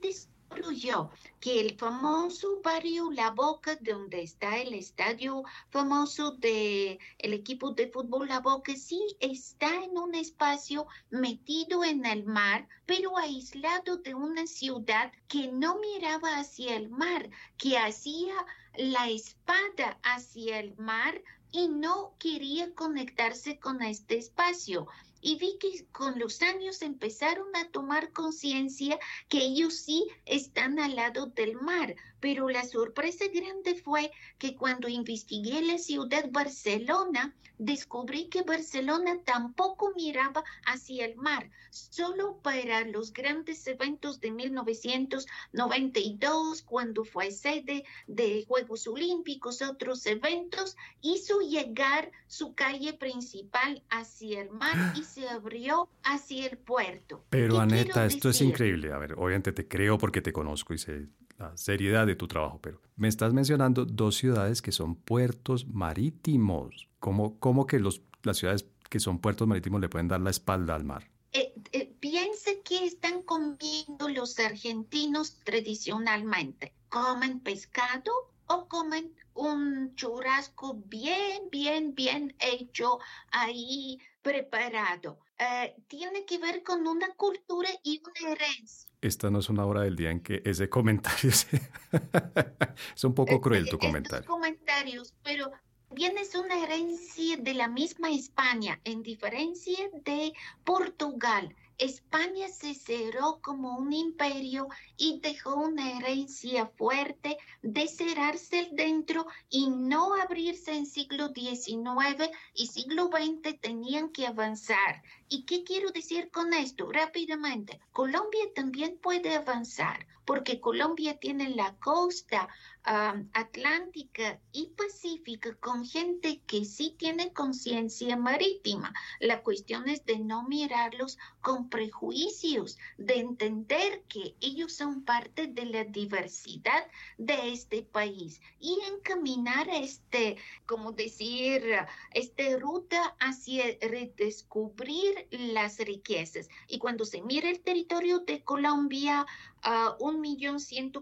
[1.39, 7.87] que el famoso barrio La Boca, donde está el estadio famoso del el equipo de
[7.87, 14.13] fútbol La Boca, sí está en un espacio metido en el mar, pero aislado de
[14.13, 18.35] una ciudad que no miraba hacia el mar, que hacía
[18.77, 24.87] la espada hacia el mar y no quería conectarse con este espacio
[25.23, 28.99] y vi que con los años empezaron a tomar conciencia
[29.29, 34.89] que ellos sí están al lado del mar, pero la sorpresa grande fue que cuando
[34.89, 37.33] investigué la ciudad Barcelona,
[37.65, 46.63] descubrí que Barcelona tampoco miraba hacia el mar, solo para los grandes eventos de 1992,
[46.63, 54.49] cuando fue sede de Juegos Olímpicos, otros eventos, hizo llegar su calle principal hacia el
[54.51, 57.23] mar y se abrió hacia el puerto.
[57.29, 58.91] Pero Aneta, esto es increíble.
[58.91, 61.07] A ver, obviamente te creo porque te conozco y sé
[61.55, 66.89] seriedad de tu trabajo, pero me estás mencionando dos ciudades que son puertos marítimos.
[66.99, 70.75] ¿Cómo, cómo que los, las ciudades que son puertos marítimos le pueden dar la espalda
[70.75, 71.09] al mar?
[71.31, 76.73] Eh, eh, piense que están comiendo los argentinos tradicionalmente.
[76.89, 78.11] Comen pescado
[78.45, 82.99] o comen un churrasco bien, bien, bien hecho
[83.31, 85.17] ahí preparado.
[85.39, 88.89] Eh, tiene que ver con una cultura y una herencia.
[89.01, 91.31] Esta no es una hora del día en que ese comentario
[92.95, 94.27] es un poco cruel tu comentario.
[94.27, 95.51] comentarios, pero
[95.89, 101.55] bien es una herencia de la misma España, en diferencia de Portugal.
[101.79, 109.69] España se cerró como un imperio y dejó una herencia fuerte de cerrarse dentro y
[109.69, 115.01] no abrirse en siglo XIX y siglo XX tenían que avanzar.
[115.35, 116.91] ¿Y qué quiero decir con esto?
[116.91, 122.47] Rápidamente, Colombia también puede avanzar porque Colombia tiene la costa
[122.85, 128.93] atlántica y pacífica con gente que sí tiene conciencia marítima.
[129.21, 135.65] La cuestión es de no mirarlos con prejuicios, de entender que ellos son parte de
[135.65, 136.85] la diversidad
[137.17, 141.63] de este país y encaminar este, como decir,
[142.11, 146.49] esta ruta hacia redescubrir las riquezas.
[146.67, 149.25] Y cuando se mira el territorio de Colombia,
[149.61, 149.95] a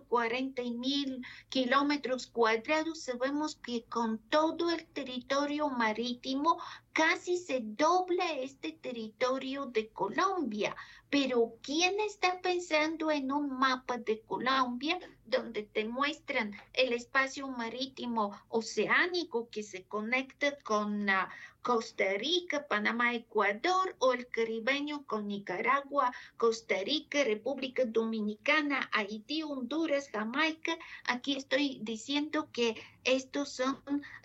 [0.07, 6.61] cuarenta mil kilómetros cuadrados, sabemos que con todo el territorio marítimo
[6.93, 10.75] casi se dobla este territorio de Colombia.
[11.11, 18.31] Pero ¿quién está pensando en un mapa de Colombia donde te muestran el espacio marítimo
[18.47, 21.29] oceánico que se conecta con ah,
[21.61, 30.09] Costa Rica, Panamá, Ecuador o el caribeño con Nicaragua, Costa Rica, República Dominicana, Haití, Honduras,
[30.11, 30.77] Jamaica?
[31.03, 33.77] Aquí estoy diciendo que estos son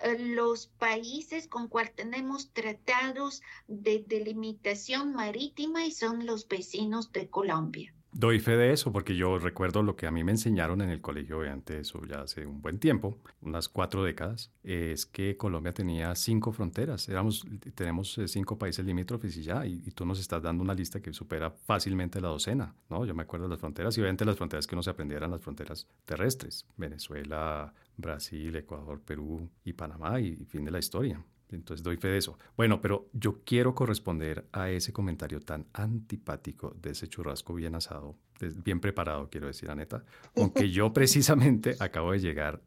[0.03, 7.29] eh, los países con cual tenemos tratados de delimitación marítima y son los vecinos de
[7.29, 7.93] Colombia.
[8.18, 11.03] Doy fe de eso porque yo recuerdo lo que a mí me enseñaron en el
[11.03, 16.14] colegio, obviamente eso ya hace un buen tiempo, unas cuatro décadas, es que Colombia tenía
[16.14, 20.64] cinco fronteras, éramos, tenemos eh, cinco países limítrofes y ya, y, tú nos estás dando
[20.64, 23.05] una lista que supera fácilmente la docena, ¿no?
[23.05, 25.43] Yo me acuerdo de las fronteras y obviamente las fronteras que no se aprendieran las
[25.43, 31.25] fronteras terrestres, Venezuela, Brasil, Ecuador, Perú y Panamá y fin de la historia.
[31.51, 32.39] Entonces doy fe de eso.
[32.57, 38.17] Bueno, pero yo quiero corresponder a ese comentario tan antipático de ese churrasco bien asado,
[38.65, 40.05] bien preparado, quiero decir, Aneta,
[40.37, 42.63] aunque yo precisamente acabo de llegar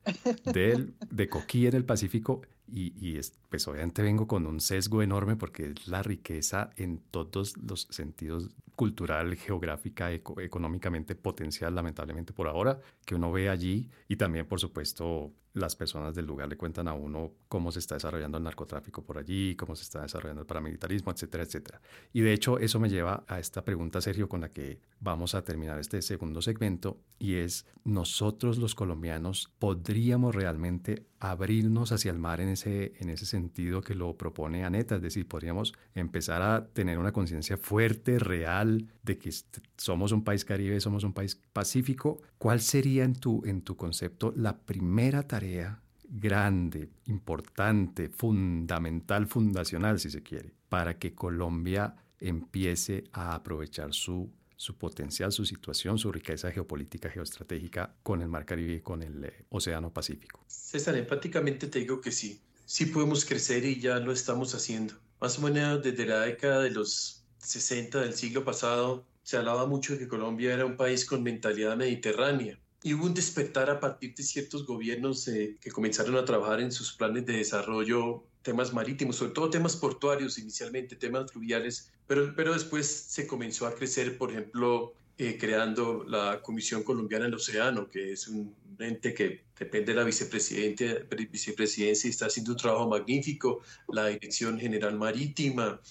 [0.45, 3.19] del, de Coquí en el Pacífico y, y
[3.49, 8.49] pues obviamente vengo con un sesgo enorme porque es la riqueza en todos los sentidos
[8.79, 15.33] cultural, geográfica, económicamente potencial, lamentablemente por ahora, que uno ve allí y también, por supuesto,
[15.53, 19.17] las personas del lugar le cuentan a uno cómo se está desarrollando el narcotráfico por
[19.17, 21.81] allí, cómo se está desarrollando el paramilitarismo, etcétera, etcétera.
[22.13, 25.43] Y de hecho eso me lleva a esta pregunta, Sergio, con la que vamos a
[25.43, 32.39] terminar este segundo segmento y es, ¿nosotros los colombianos podríamos realmente abrirnos hacia el mar
[32.41, 34.95] en ese, en ese sentido que lo propone Aneta?
[34.95, 38.68] Es decir, podríamos empezar a tener una conciencia fuerte, real,
[39.03, 39.31] de que
[39.77, 42.21] somos un país caribe, somos un país pacífico.
[42.37, 50.09] ¿Cuál sería en tu, en tu concepto la primera tarea grande, importante, fundamental, fundacional, si
[50.09, 56.51] se quiere, para que Colombia empiece a aprovechar su, su potencial, su situación, su riqueza
[56.51, 60.43] geopolítica, geoestratégica con el Mar Caribe y con el eh, Océano Pacífico.
[60.47, 64.95] César, empáticamente te digo que sí, sí podemos crecer y ya lo estamos haciendo.
[65.21, 69.93] Más o menos desde la década de los 60 del siglo pasado se hablaba mucho
[69.93, 74.15] de que Colombia era un país con mentalidad mediterránea y hubo un despertar a partir
[74.15, 79.17] de ciertos gobiernos eh, que comenzaron a trabajar en sus planes de desarrollo temas marítimos,
[79.17, 84.31] sobre todo temas portuarios inicialmente, temas fluviales, pero, pero después se comenzó a crecer, por
[84.31, 89.99] ejemplo, eh, creando la Comisión Colombiana del Océano, que es un ente que depende de
[89.99, 95.81] la vicepresidencia y está haciendo un trabajo magnífico, la Dirección General Marítima,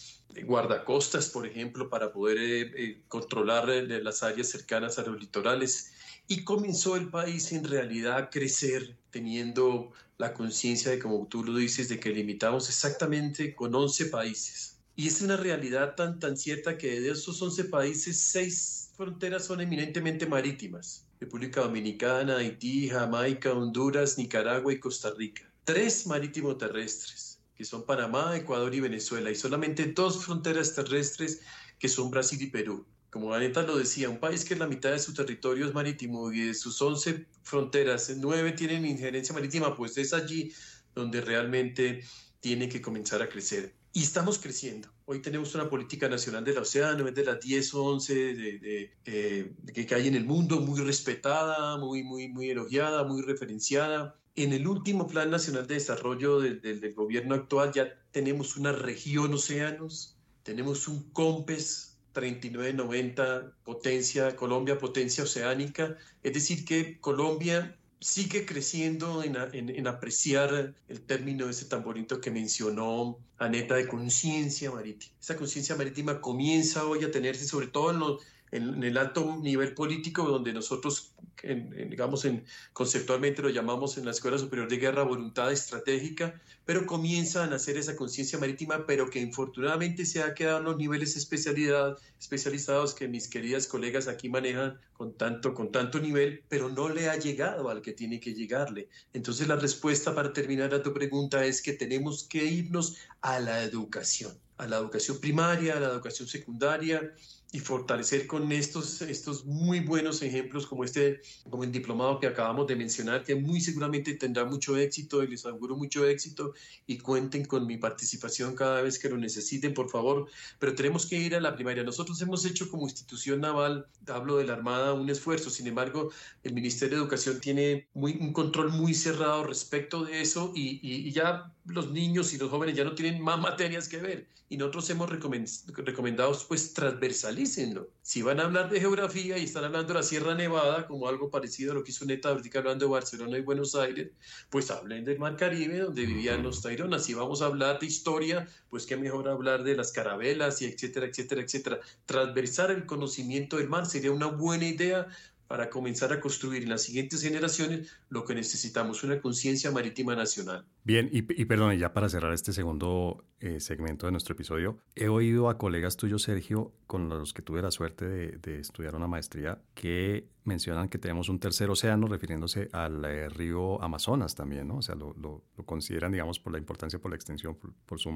[0.45, 5.93] guardacostas, por ejemplo, para poder eh, controlar las áreas cercanas a los litorales
[6.27, 11.57] y comenzó el país en realidad a crecer teniendo la conciencia de, como tú lo
[11.57, 14.79] dices, de que limitamos exactamente con 11 países.
[14.97, 19.61] Y es una realidad tan, tan cierta que de esos 11 países, seis fronteras son
[19.61, 21.07] eminentemente marítimas.
[21.21, 25.49] República Dominicana, Haití, Jamaica, Honduras, Nicaragua y Costa Rica.
[25.65, 27.28] Tres marítimos terrestres,
[27.59, 31.41] que son Panamá, Ecuador y Venezuela, y solamente dos fronteras terrestres,
[31.81, 32.87] que son Brasil y Perú.
[33.11, 36.43] Como Aneta lo decía, un país que la mitad de su territorio es marítimo y
[36.43, 40.53] de sus 11 fronteras, nueve tienen injerencia marítima, pues es allí
[40.95, 42.05] donde realmente
[42.39, 43.75] tiene que comenzar a crecer.
[43.93, 44.89] Y estamos creciendo.
[45.07, 49.53] Hoy tenemos una política nacional del océano, es de las 10 o 11 de, eh,
[49.75, 54.15] que hay en el mundo, muy respetada, muy, muy, muy elogiada, muy referenciada.
[54.41, 60.17] En el último Plan Nacional de Desarrollo del, gobierno actual ya tenemos una región océanos,
[60.45, 69.35] tenemos un COMPES 3990 potencia, Colombia potencia oceánica, es decir que Colombia sigue creciendo en,
[69.53, 75.15] en, apreciar el término ese tan bonito que mencionó Aneta de conciencia marítima.
[75.21, 78.23] Esa conciencia marítima comienza hoy a tenerse sobre todo en los
[78.53, 84.39] en, el alto nivel político, donde nosotros, digamos, en, conceptualmente lo llamamos en la Escuela
[84.39, 90.05] Superior de Guerra voluntad estratégica, pero comienza a nacer esa conciencia marítima, pero que infortunadamente
[90.05, 95.15] se ha quedado en los niveles especialidad, especializados que mis queridas colegas aquí manejan con
[95.15, 98.89] tanto, con tanto nivel, pero no le ha llegado al que tiene que llegarle.
[99.13, 103.63] Entonces la respuesta para terminar a tu pregunta es que tenemos que irnos a la
[103.63, 107.15] educación, a la educación primaria, a la educación secundaria,
[107.51, 112.67] y fortalecer con estos, estos muy buenos ejemplos como este, como el diplomado que acabamos
[112.67, 116.53] de mencionar, que muy seguramente tendrá mucho éxito y les auguro mucho éxito
[116.87, 120.29] y cuenten con mi participación cada vez que lo necesiten, por favor.
[120.59, 121.85] Pero tenemos que ir a la primaria.
[121.85, 125.49] Nosotros hemos hecho como institución naval, hablo de la Armada, un esfuerzo.
[125.49, 126.11] Sin embargo,
[126.43, 131.09] el Ministerio de Educación tiene muy, un control muy cerrado respecto de eso y, y,
[131.09, 134.57] y ya los niños y los jóvenes ya no tienen más materias que ver y
[134.57, 137.91] nosotros hemos recomendado pues transversalícenlo.
[138.01, 141.31] Si van a hablar de geografía y están hablando de la Sierra Nevada como algo
[141.31, 144.11] parecido a lo que hizo Neta ahorita hablando de Barcelona y Buenos Aires,
[144.49, 147.05] pues hablen del Mar Caribe donde vivían los Taironas.
[147.05, 151.07] Si vamos a hablar de historia, pues qué mejor hablar de las carabelas y etcétera,
[151.07, 151.81] etcétera, etcétera.
[152.07, 155.09] Transversar el conocimiento del mar sería una buena idea
[155.49, 160.67] para comenzar a construir en las siguientes generaciones lo que necesitamos, una conciencia marítima nacional.
[160.85, 165.09] Bien, y, y perdón, ya para cerrar este segundo eh, segmento de nuestro episodio, he
[165.09, 169.63] oído a colegas tuyos, Sergio, con los que tuve la suerte de, estudiar una maestría,
[169.75, 174.79] que mencionan que tenemos un tercer océano refiriéndose al eh, río Amazonas también, ¿no?
[174.79, 178.11] O sea, lo, lo, consideran, digamos, por la importancia, por la extensión, por, su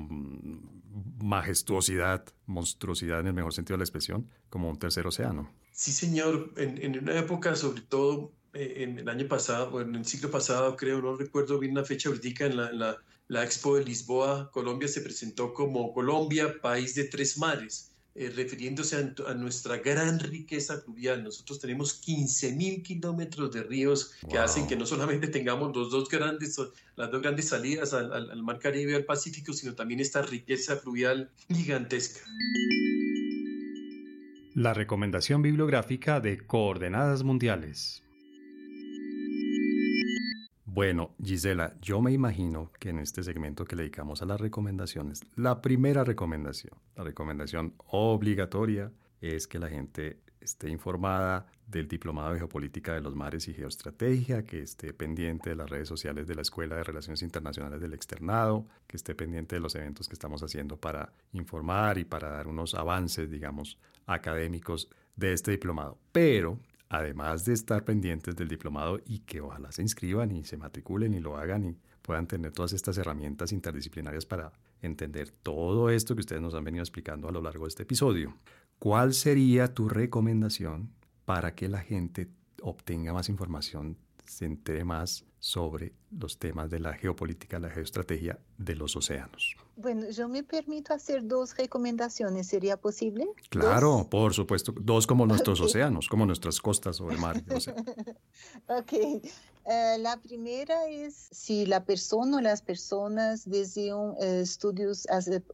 [1.23, 5.51] majestuosidad, monstruosidad en el mejor sentido de la expresión, como un tercer océano.
[5.73, 6.53] Sí, señor.
[6.57, 10.31] En, en una época, sobre todo eh, en el año pasado, o en el siglo
[10.31, 12.99] pasado, creo, no recuerdo bien la fecha ahorita, en la,
[13.29, 17.89] la, Expo de Lisboa, Colombia se presentó como Colombia, país de tres mares.
[18.15, 21.25] Eh, refiriéndose a, nuestra gran riqueza fluvial.
[21.25, 26.59] Nosotros tenemos 15.000 kilómetros de ríos que hacen que no solamente tengamos los dos grandes,
[26.97, 30.77] las dos grandes salidas al, al Mar Caribe y al Pacífico, sino también esta riqueza
[30.77, 32.21] fluvial gigantesca.
[34.55, 38.03] La recomendación bibliográfica de Coordenadas Mundiales.
[40.67, 45.23] Bueno, Gisela, yo me imagino que en este segmento que le dedicamos a las recomendaciones,
[45.37, 48.93] la primera recomendación, la recomendación obligatoria,
[49.23, 54.45] es que la gente esté informada del Diplomado de Geopolítica de los Mares y Geoestrategia,
[54.45, 58.67] que esté pendiente de las redes sociales de la Escuela de Relaciones Internacionales del Externado,
[58.87, 62.75] que esté pendiente de los eventos que estamos haciendo para informar y para dar unos
[62.75, 65.99] avances, digamos, académicos de este diplomado.
[66.13, 71.15] Pero, además de estar pendientes del diplomado y que ojalá se inscriban y se matriculen
[71.15, 76.21] y lo hagan y puedan tener todas estas herramientas interdisciplinarias para entender todo esto que
[76.21, 78.37] ustedes nos han venido explicando a lo largo de este episodio.
[78.79, 80.91] ¿Cuál sería tu recomendación
[81.25, 82.29] para que la gente
[82.63, 88.75] obtenga más información, se entere más sobre los temas de la geopolítica, la geoestrategia de
[88.75, 89.57] los océanos?
[89.77, 92.47] Bueno, yo me permito hacer dos recomendaciones.
[92.47, 93.27] ¿Sería posible?
[93.49, 94.73] Claro, por supuesto.
[94.79, 97.43] Dos como nuestros océanos, como nuestras costas o el mar.
[98.69, 98.93] ok.
[99.65, 105.07] Eh, la primera es si la persona o las personas desean eh, estudios,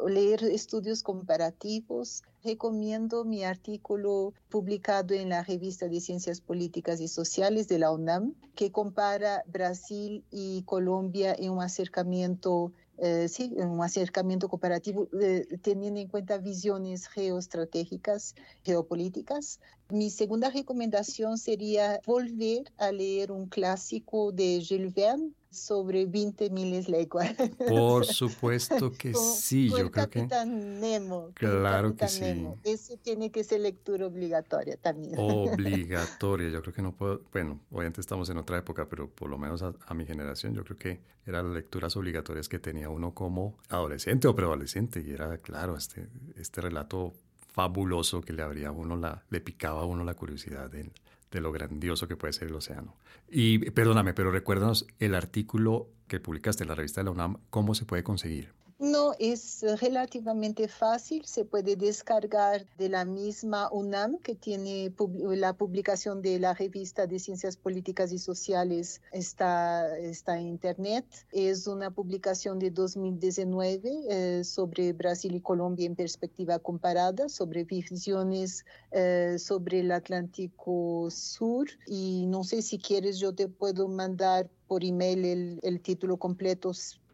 [0.06, 7.68] leer estudios comparativos, recomiendo mi artículo publicado en la revista de Ciencias Políticas y Sociales
[7.68, 14.48] de la UNAM, que compara Brasil y Colombia en un acercamiento eh, sí, un acercamiento
[14.48, 18.34] cooperativo eh, teniendo en cuenta visiones geoestratégicas,
[18.64, 19.60] geopolíticas.
[19.88, 26.88] Mi segunda recomendación sería volver a leer un clásico de Jules Verne, sobre 20 miles
[26.88, 27.34] leguas.
[27.68, 31.30] Por supuesto que sí, yo creo Capitán Nemo.
[31.34, 32.46] Claro que sí.
[32.64, 35.14] Eso tiene que ser lectura obligatoria también.
[35.16, 39.38] Obligatoria, yo creo que no puedo, bueno, obviamente estamos en otra época, pero por lo
[39.38, 43.58] menos a, mi generación yo creo que eran las lecturas obligatorias que tenía uno como
[43.68, 47.12] adolescente o preadolescente y era, claro, este, este relato
[47.58, 50.90] fabuloso que le abría a uno la, le picaba a uno la curiosidad de,
[51.30, 52.96] de lo grandioso que puede ser el océano.
[53.28, 57.74] Y perdóname, pero recuérdanos el artículo que publicaste en la revista de la UNAM, ¿cómo
[57.74, 58.57] se puede conseguir?
[58.80, 64.94] No, es relativamente fácil, se puede descargar de la misma UNAM que tiene
[65.36, 71.04] la publicación de la revista de Ciencias Políticas y Sociales, está, está en Internet.
[71.32, 78.64] Es una publicación de 2019 eh, sobre Brasil y Colombia en perspectiva comparada, sobre visiones
[78.92, 81.66] eh, sobre el Atlántico Sur.
[81.88, 86.72] Y no sé si quieres, yo te puedo mandar por email el, el título completo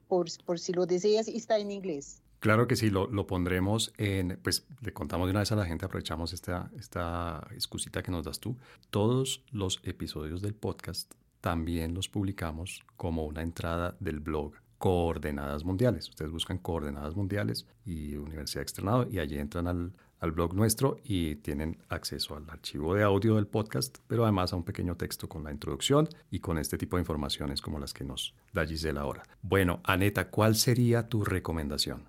[0.09, 2.23] por, si lo deseas, y está en inglés.
[2.41, 5.65] Claro que sí, lo, lo, pondremos en, pues le contamos de una vez a la
[5.65, 8.57] gente, aprovechamos esta, esta excusita que nos das tú.
[8.91, 16.09] Todos los episodios del podcast también los publicamos como una entrada del blog Coordenadas Mundiales.
[16.11, 19.93] Ustedes buscan Coordenadas Mundiales y Universidad Externado y allí entran al,
[20.25, 24.57] al blog nuestro y tienen acceso al archivo de audio del podcast, pero además a
[24.57, 28.05] un pequeño texto con la introducción y con este tipo de informaciones como las que
[28.05, 29.22] nos da Gisela ahora.
[29.43, 32.05] Bueno, Aneta, ¿cuál sería tu recomendación?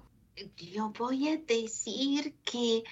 [0.55, 2.83] Yo voy a decir que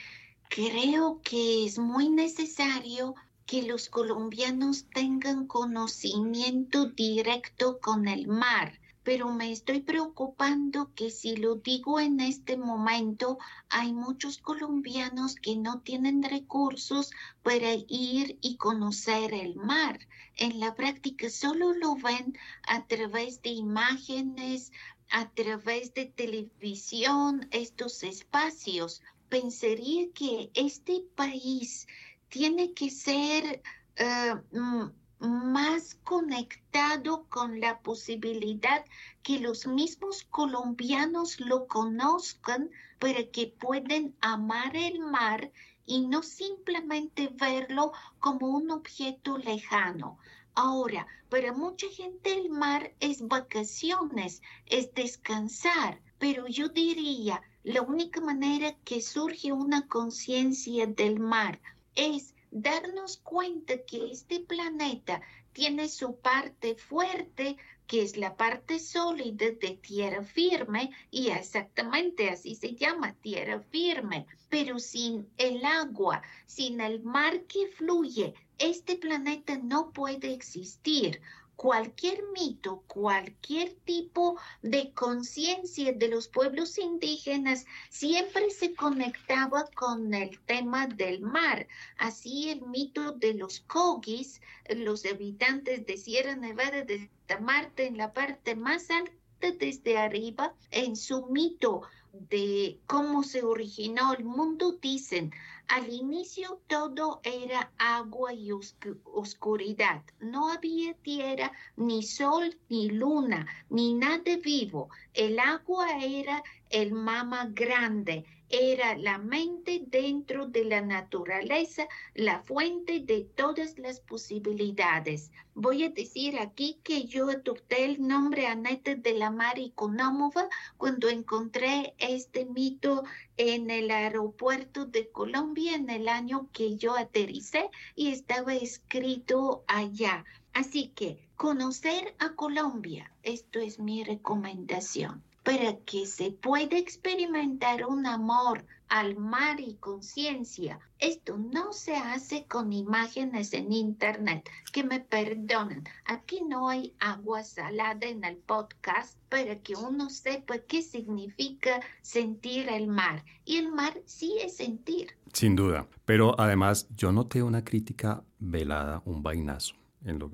[0.49, 3.15] creo que es muy necesario
[3.45, 11.35] que los colombianos tengan conocimiento directo con el mar pero me estoy preocupando que si
[11.35, 13.37] lo digo en este momento,
[13.69, 17.11] hay muchos colombianos que no tienen recursos
[17.43, 19.99] para ir y conocer el mar.
[20.37, 22.37] En la práctica solo lo ven
[22.67, 24.71] a través de imágenes,
[25.09, 29.01] a través de televisión, estos espacios.
[29.29, 31.87] Pensaría que este país
[32.29, 33.61] tiene que ser...
[33.97, 38.83] Eh, mm, más conectado con la posibilidad
[39.23, 42.69] que los mismos colombianos lo conozcan
[42.99, 45.51] para que puedan amar el mar
[45.85, 50.17] y no simplemente verlo como un objeto lejano.
[50.55, 58.19] Ahora, para mucha gente el mar es vacaciones, es descansar, pero yo diría, la única
[58.19, 61.61] manera que surge una conciencia del mar
[61.95, 65.21] es darnos cuenta que este planeta
[65.53, 72.55] tiene su parte fuerte, que es la parte sólida de tierra firme, y exactamente así
[72.55, 74.27] se llama tierra firme.
[74.49, 81.21] Pero sin el agua, sin el mar que fluye, este planeta no puede existir
[81.63, 90.37] cualquier mito, cualquier tipo de conciencia de los pueblos indígenas siempre se conectaba con el
[90.41, 91.65] tema del mar.
[91.97, 94.41] Así el mito de los Kogis,
[94.75, 97.09] los habitantes de Sierra Nevada de
[97.39, 99.13] Marte en la parte más alta
[99.57, 105.31] desde arriba, en su mito de cómo se originó el mundo, dicen,
[105.67, 110.03] al inicio todo era agua y oscuridad.
[110.19, 114.89] No había tierra, ni sol, ni luna, ni nada vivo.
[115.13, 122.99] El agua era el mama grande, era la mente dentro de la naturaleza, la fuente
[122.99, 125.31] de todas las posibilidades.
[125.55, 131.09] Voy a decir aquí que yo adopté el nombre Aneta de la Mar Económova cuando
[131.09, 133.03] encontré este mito
[133.37, 140.25] en el aeropuerto de Colombia en el año que yo aterricé y estaba escrito allá.
[140.53, 148.05] Así que conocer a Colombia, esto es mi recomendación para que se pueda experimentar un
[148.05, 150.79] amor al mar y conciencia.
[150.99, 155.83] Esto no se hace con imágenes en internet, que me perdonen.
[156.05, 162.69] Aquí no hay agua salada en el podcast para que uno sepa qué significa sentir
[162.69, 163.25] el mar.
[163.45, 165.17] Y el mar sí es sentir.
[165.33, 165.87] Sin duda.
[166.05, 169.82] Pero además yo noté una crítica velada, un vainazo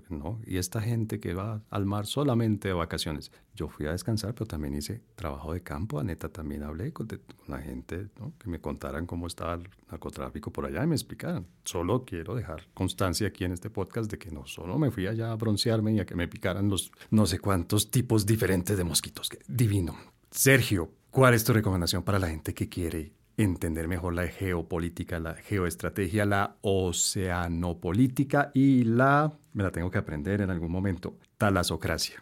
[0.09, 0.41] ¿no?
[0.45, 3.31] Y esta gente que va al mar solamente de vacaciones.
[3.55, 5.99] Yo fui a descansar, pero también hice trabajo de campo.
[5.99, 7.07] A neta también hablé con,
[7.47, 8.07] la gente,
[8.39, 11.45] Que me contaran cómo estaba el narcotráfico por allá y me explicaran.
[11.63, 15.31] Solo quiero dejar constancia aquí en este podcast de que no solo me fui allá
[15.31, 19.29] a broncearme y a que me picaran los no sé cuántos tipos diferentes de mosquitos.
[19.47, 19.95] Divino.
[20.31, 25.33] Sergio, ¿cuál es tu recomendación para la gente que quiere entender mejor la geopolítica, la
[25.33, 32.21] geoestrategia, la oceanopolítica y la, me la tengo que aprender en algún momento, talasocracia?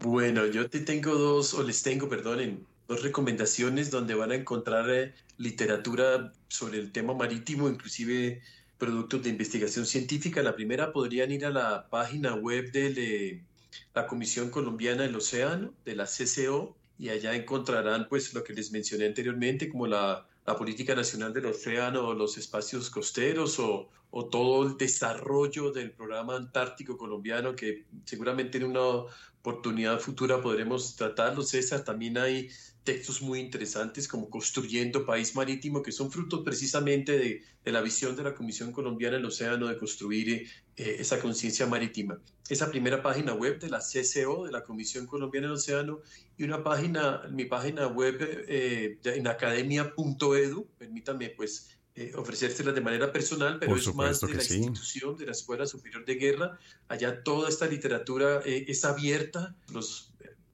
[0.00, 4.90] Bueno, yo te tengo dos, o les tengo, perdonen, dos recomendaciones donde van a encontrar
[4.90, 8.42] eh, literatura sobre el tema marítimo, inclusive
[8.76, 10.42] productos de investigación científica.
[10.42, 13.42] La primera podrían ir a la página web de
[13.94, 18.70] la Comisión Colombiana del Océano, de la CCO, y allá encontrarán pues lo que les
[18.70, 24.66] mencioné anteriormente, como la, la política nacional del océano, los espacios costeros o, o, todo
[24.66, 29.04] el desarrollo del programa antártico colombiano que seguramente en una
[29.40, 31.42] oportunidad futura podremos tratarlo.
[31.42, 32.48] César, también hay
[32.88, 38.16] textos muy interesantes como Construyendo País Marítimo, que son frutos precisamente de, de la visión
[38.16, 42.18] de la Comisión Colombiana del Océano de construir eh, esa conciencia marítima.
[42.48, 46.00] Esa primera página web de la CCO, de la Comisión Colombiana del Océano,
[46.38, 48.16] y una página, mi página web
[48.48, 54.42] eh, en academia.edu, permítame pues eh, ofrecérsela de manera personal, pero es más de la
[54.42, 56.58] institución de la Escuela Superior de Guerra.
[56.86, 60.07] Allá toda esta literatura eh, es abierta, los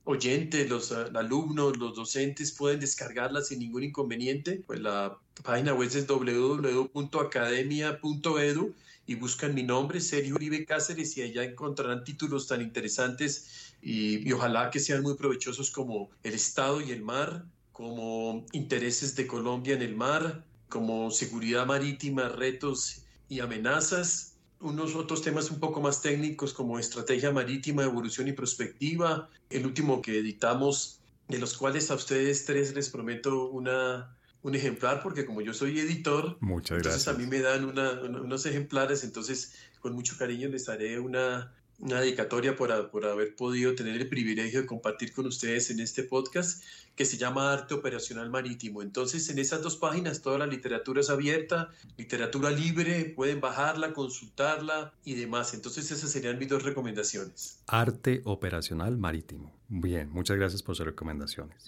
[0.04, 4.62] oyentes, los uh, alumnos, los docentes pueden descargarla sin ningún inconveniente.
[4.66, 8.74] Pues la página web es www.academia.edu
[9.06, 14.70] y buscan mi nombre, Sergio Uribe Cáceres, y allá encontrarán títulos tan interesantes y ojalá
[14.70, 19.82] que sean muy provechosos como El Estado y el Mar, como Intereses de Colombia en
[19.82, 26.52] el Mar, como Seguridad Marítima, Retos y Amenazas, unos otros temas un poco más técnicos
[26.52, 29.28] como estrategia marítima, evolución y prospectiva.
[29.50, 35.02] El último que editamos, de los cuales a ustedes tres les prometo una, un ejemplar,
[35.02, 39.94] porque como yo soy editor, Muchas entonces a mí me dan unos ejemplares, entonces con
[39.94, 44.66] mucho cariño les daré una, una dedicatoria por, por, haber podido tener el privilegio de
[44.66, 46.62] compartir con ustedes en este podcast
[46.94, 48.82] que se llama Arte Operacional Marítimo.
[48.82, 54.92] Entonces, en esas dos páginas toda la literatura es abierta, literatura libre, pueden bajarla, consultarla
[55.04, 55.54] y demás.
[55.54, 57.58] Entonces, esas serían mis dos recomendaciones.
[57.66, 59.52] Arte Operacional Marítimo.
[59.68, 61.64] Bien, muchas gracias por sus recomendaciones.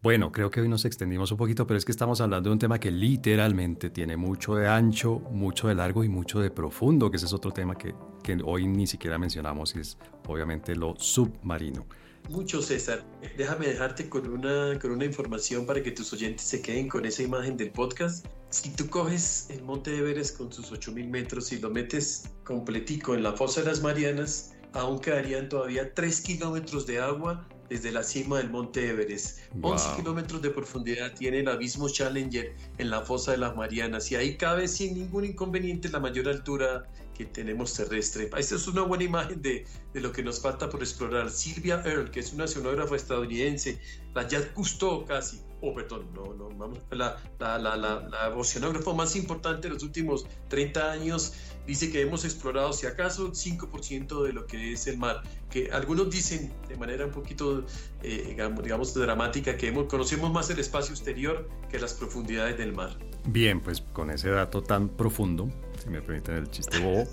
[0.00, 2.58] Bueno, creo que hoy nos extendimos un poquito, pero es que estamos hablando de un
[2.60, 7.16] tema que literalmente tiene mucho de ancho, mucho de largo y mucho de profundo, que
[7.16, 11.84] ese es otro tema que, que hoy ni siquiera mencionamos, y es obviamente lo submarino.
[12.28, 13.04] Mucho, César.
[13.36, 17.24] Déjame dejarte con una, con una información para que tus oyentes se queden con esa
[17.24, 18.24] imagen del podcast.
[18.50, 23.24] Si tú coges el Monte Everest con sus 8.000 metros y lo metes completico en
[23.24, 28.38] la fosa de las Marianas, aún quedarían todavía 3 kilómetros de agua desde la cima
[28.38, 29.40] del monte Everest.
[29.60, 34.16] 11 kilómetros de profundidad tiene el abismo Challenger en la fosa de las Marianas y
[34.16, 36.86] ahí cabe sin ningún inconveniente la mayor altura
[37.18, 38.30] que tenemos terrestre.
[38.36, 41.30] Esta es una buena imagen de, de lo que nos falta por explorar.
[41.30, 43.80] Silvia Earle, que es una oceanógrafa estadounidense,
[44.14, 49.16] la Jacques Cousteau casi, oh perdón, no, no, vamos, la, la, la, la, oceanógrafa más
[49.16, 51.34] importante de los últimos 30 años,
[51.66, 56.10] dice que hemos explorado, si acaso, 5% de lo que es el mar, que algunos
[56.10, 57.64] dicen de manera un poquito,
[58.04, 62.96] eh, digamos, dramática, que hemos, conocemos más el espacio exterior que las profundidades del mar.
[63.26, 65.50] Bien, pues con ese dato tan profundo,
[65.88, 67.04] si me permiten el chiste bobo,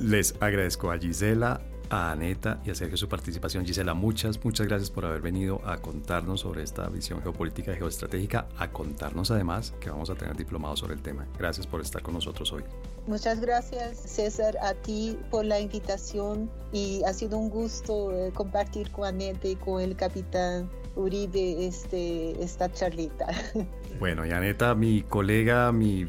[0.00, 3.64] les agradezco a Gisela, a Aneta y a Sergio su participación.
[3.64, 8.46] Gisela, muchas, muchas gracias por haber venido a contarnos sobre esta visión geopolítica y geoestratégica,
[8.58, 11.26] a contarnos además que vamos a tener diplomados sobre el tema.
[11.38, 12.62] Gracias por estar con nosotros hoy.
[13.06, 18.90] Muchas gracias, César, a ti por la invitación y ha sido un gusto eh, compartir
[18.90, 23.26] con Aneta y con el capitán Uribe este, esta charlita.
[23.98, 26.06] Bueno, y Aneta, mi colega, mi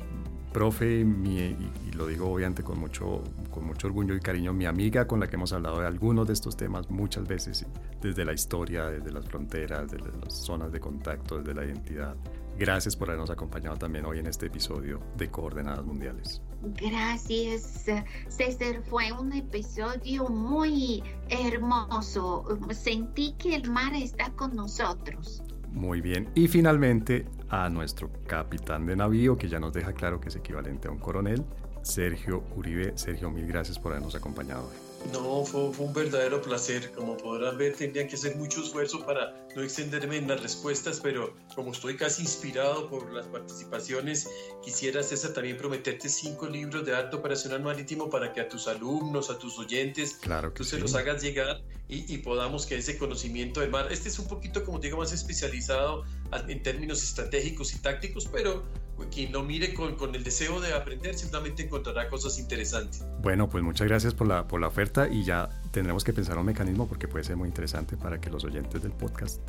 [0.51, 5.07] profe, mi, y, lo digo obviamente con mucho, con mucho orgullo y cariño, mi amiga
[5.07, 7.65] con la que hemos hablado de algunos de estos temas muchas veces,
[8.01, 12.15] desde la historia, desde las fronteras, desde las zonas de contacto, desde la identidad.
[12.57, 16.41] Gracias por habernos acompañado también hoy en este episodio de Coordenadas Mundiales.
[16.61, 17.85] Gracias,
[18.27, 18.83] César.
[18.83, 22.43] Fue un episodio muy hermoso.
[22.71, 25.41] Sentí que el mar está con nosotros.
[25.71, 26.29] Muy bien.
[26.35, 30.87] Y finalmente a nuestro capitán de navío, que ya nos deja claro que es equivalente
[30.87, 31.43] a un coronel,
[31.81, 32.93] Sergio Uribe.
[32.95, 34.88] Sergio, mil gracias por habernos acompañado hoy.
[35.11, 36.91] No, fue, fue, un verdadero placer.
[36.91, 41.33] Como podrán ver, tendría que hacer mucho esfuerzo para no extenderme en las respuestas, pero
[41.55, 44.29] como estoy casi inspirado por las participaciones,
[44.63, 49.29] quisiera, César, también prometerte cinco libros de arte operacional marítimo para que a tus alumnos,
[49.29, 50.71] a tus oyentes, claro tú sí.
[50.71, 54.27] se los hagas llegar y, y, podamos que ese conocimiento del mar, este es un
[54.27, 56.03] poquito, como digo, más especializado
[56.47, 58.63] en términos estratégicos y tácticos, pero
[59.07, 63.03] quien lo mire con, con, el deseo de aprender simplemente encontrará cosas interesantes.
[63.21, 66.45] Bueno, pues muchas gracias por la, por la oferta y ya tendremos que pensar un
[66.45, 69.39] mecanismo porque puede ser muy interesante para que los oyentes del podcast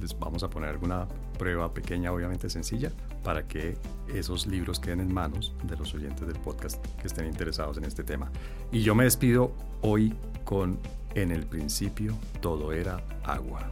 [0.00, 1.08] les vamos a poner alguna
[1.38, 2.92] prueba pequeña, obviamente sencilla,
[3.24, 3.76] para que
[4.12, 8.04] esos libros queden en manos de los oyentes del podcast que estén interesados en este
[8.04, 8.30] tema.
[8.70, 10.14] Y yo me despido hoy
[10.44, 10.78] con
[11.14, 13.68] En el principio todo era agua.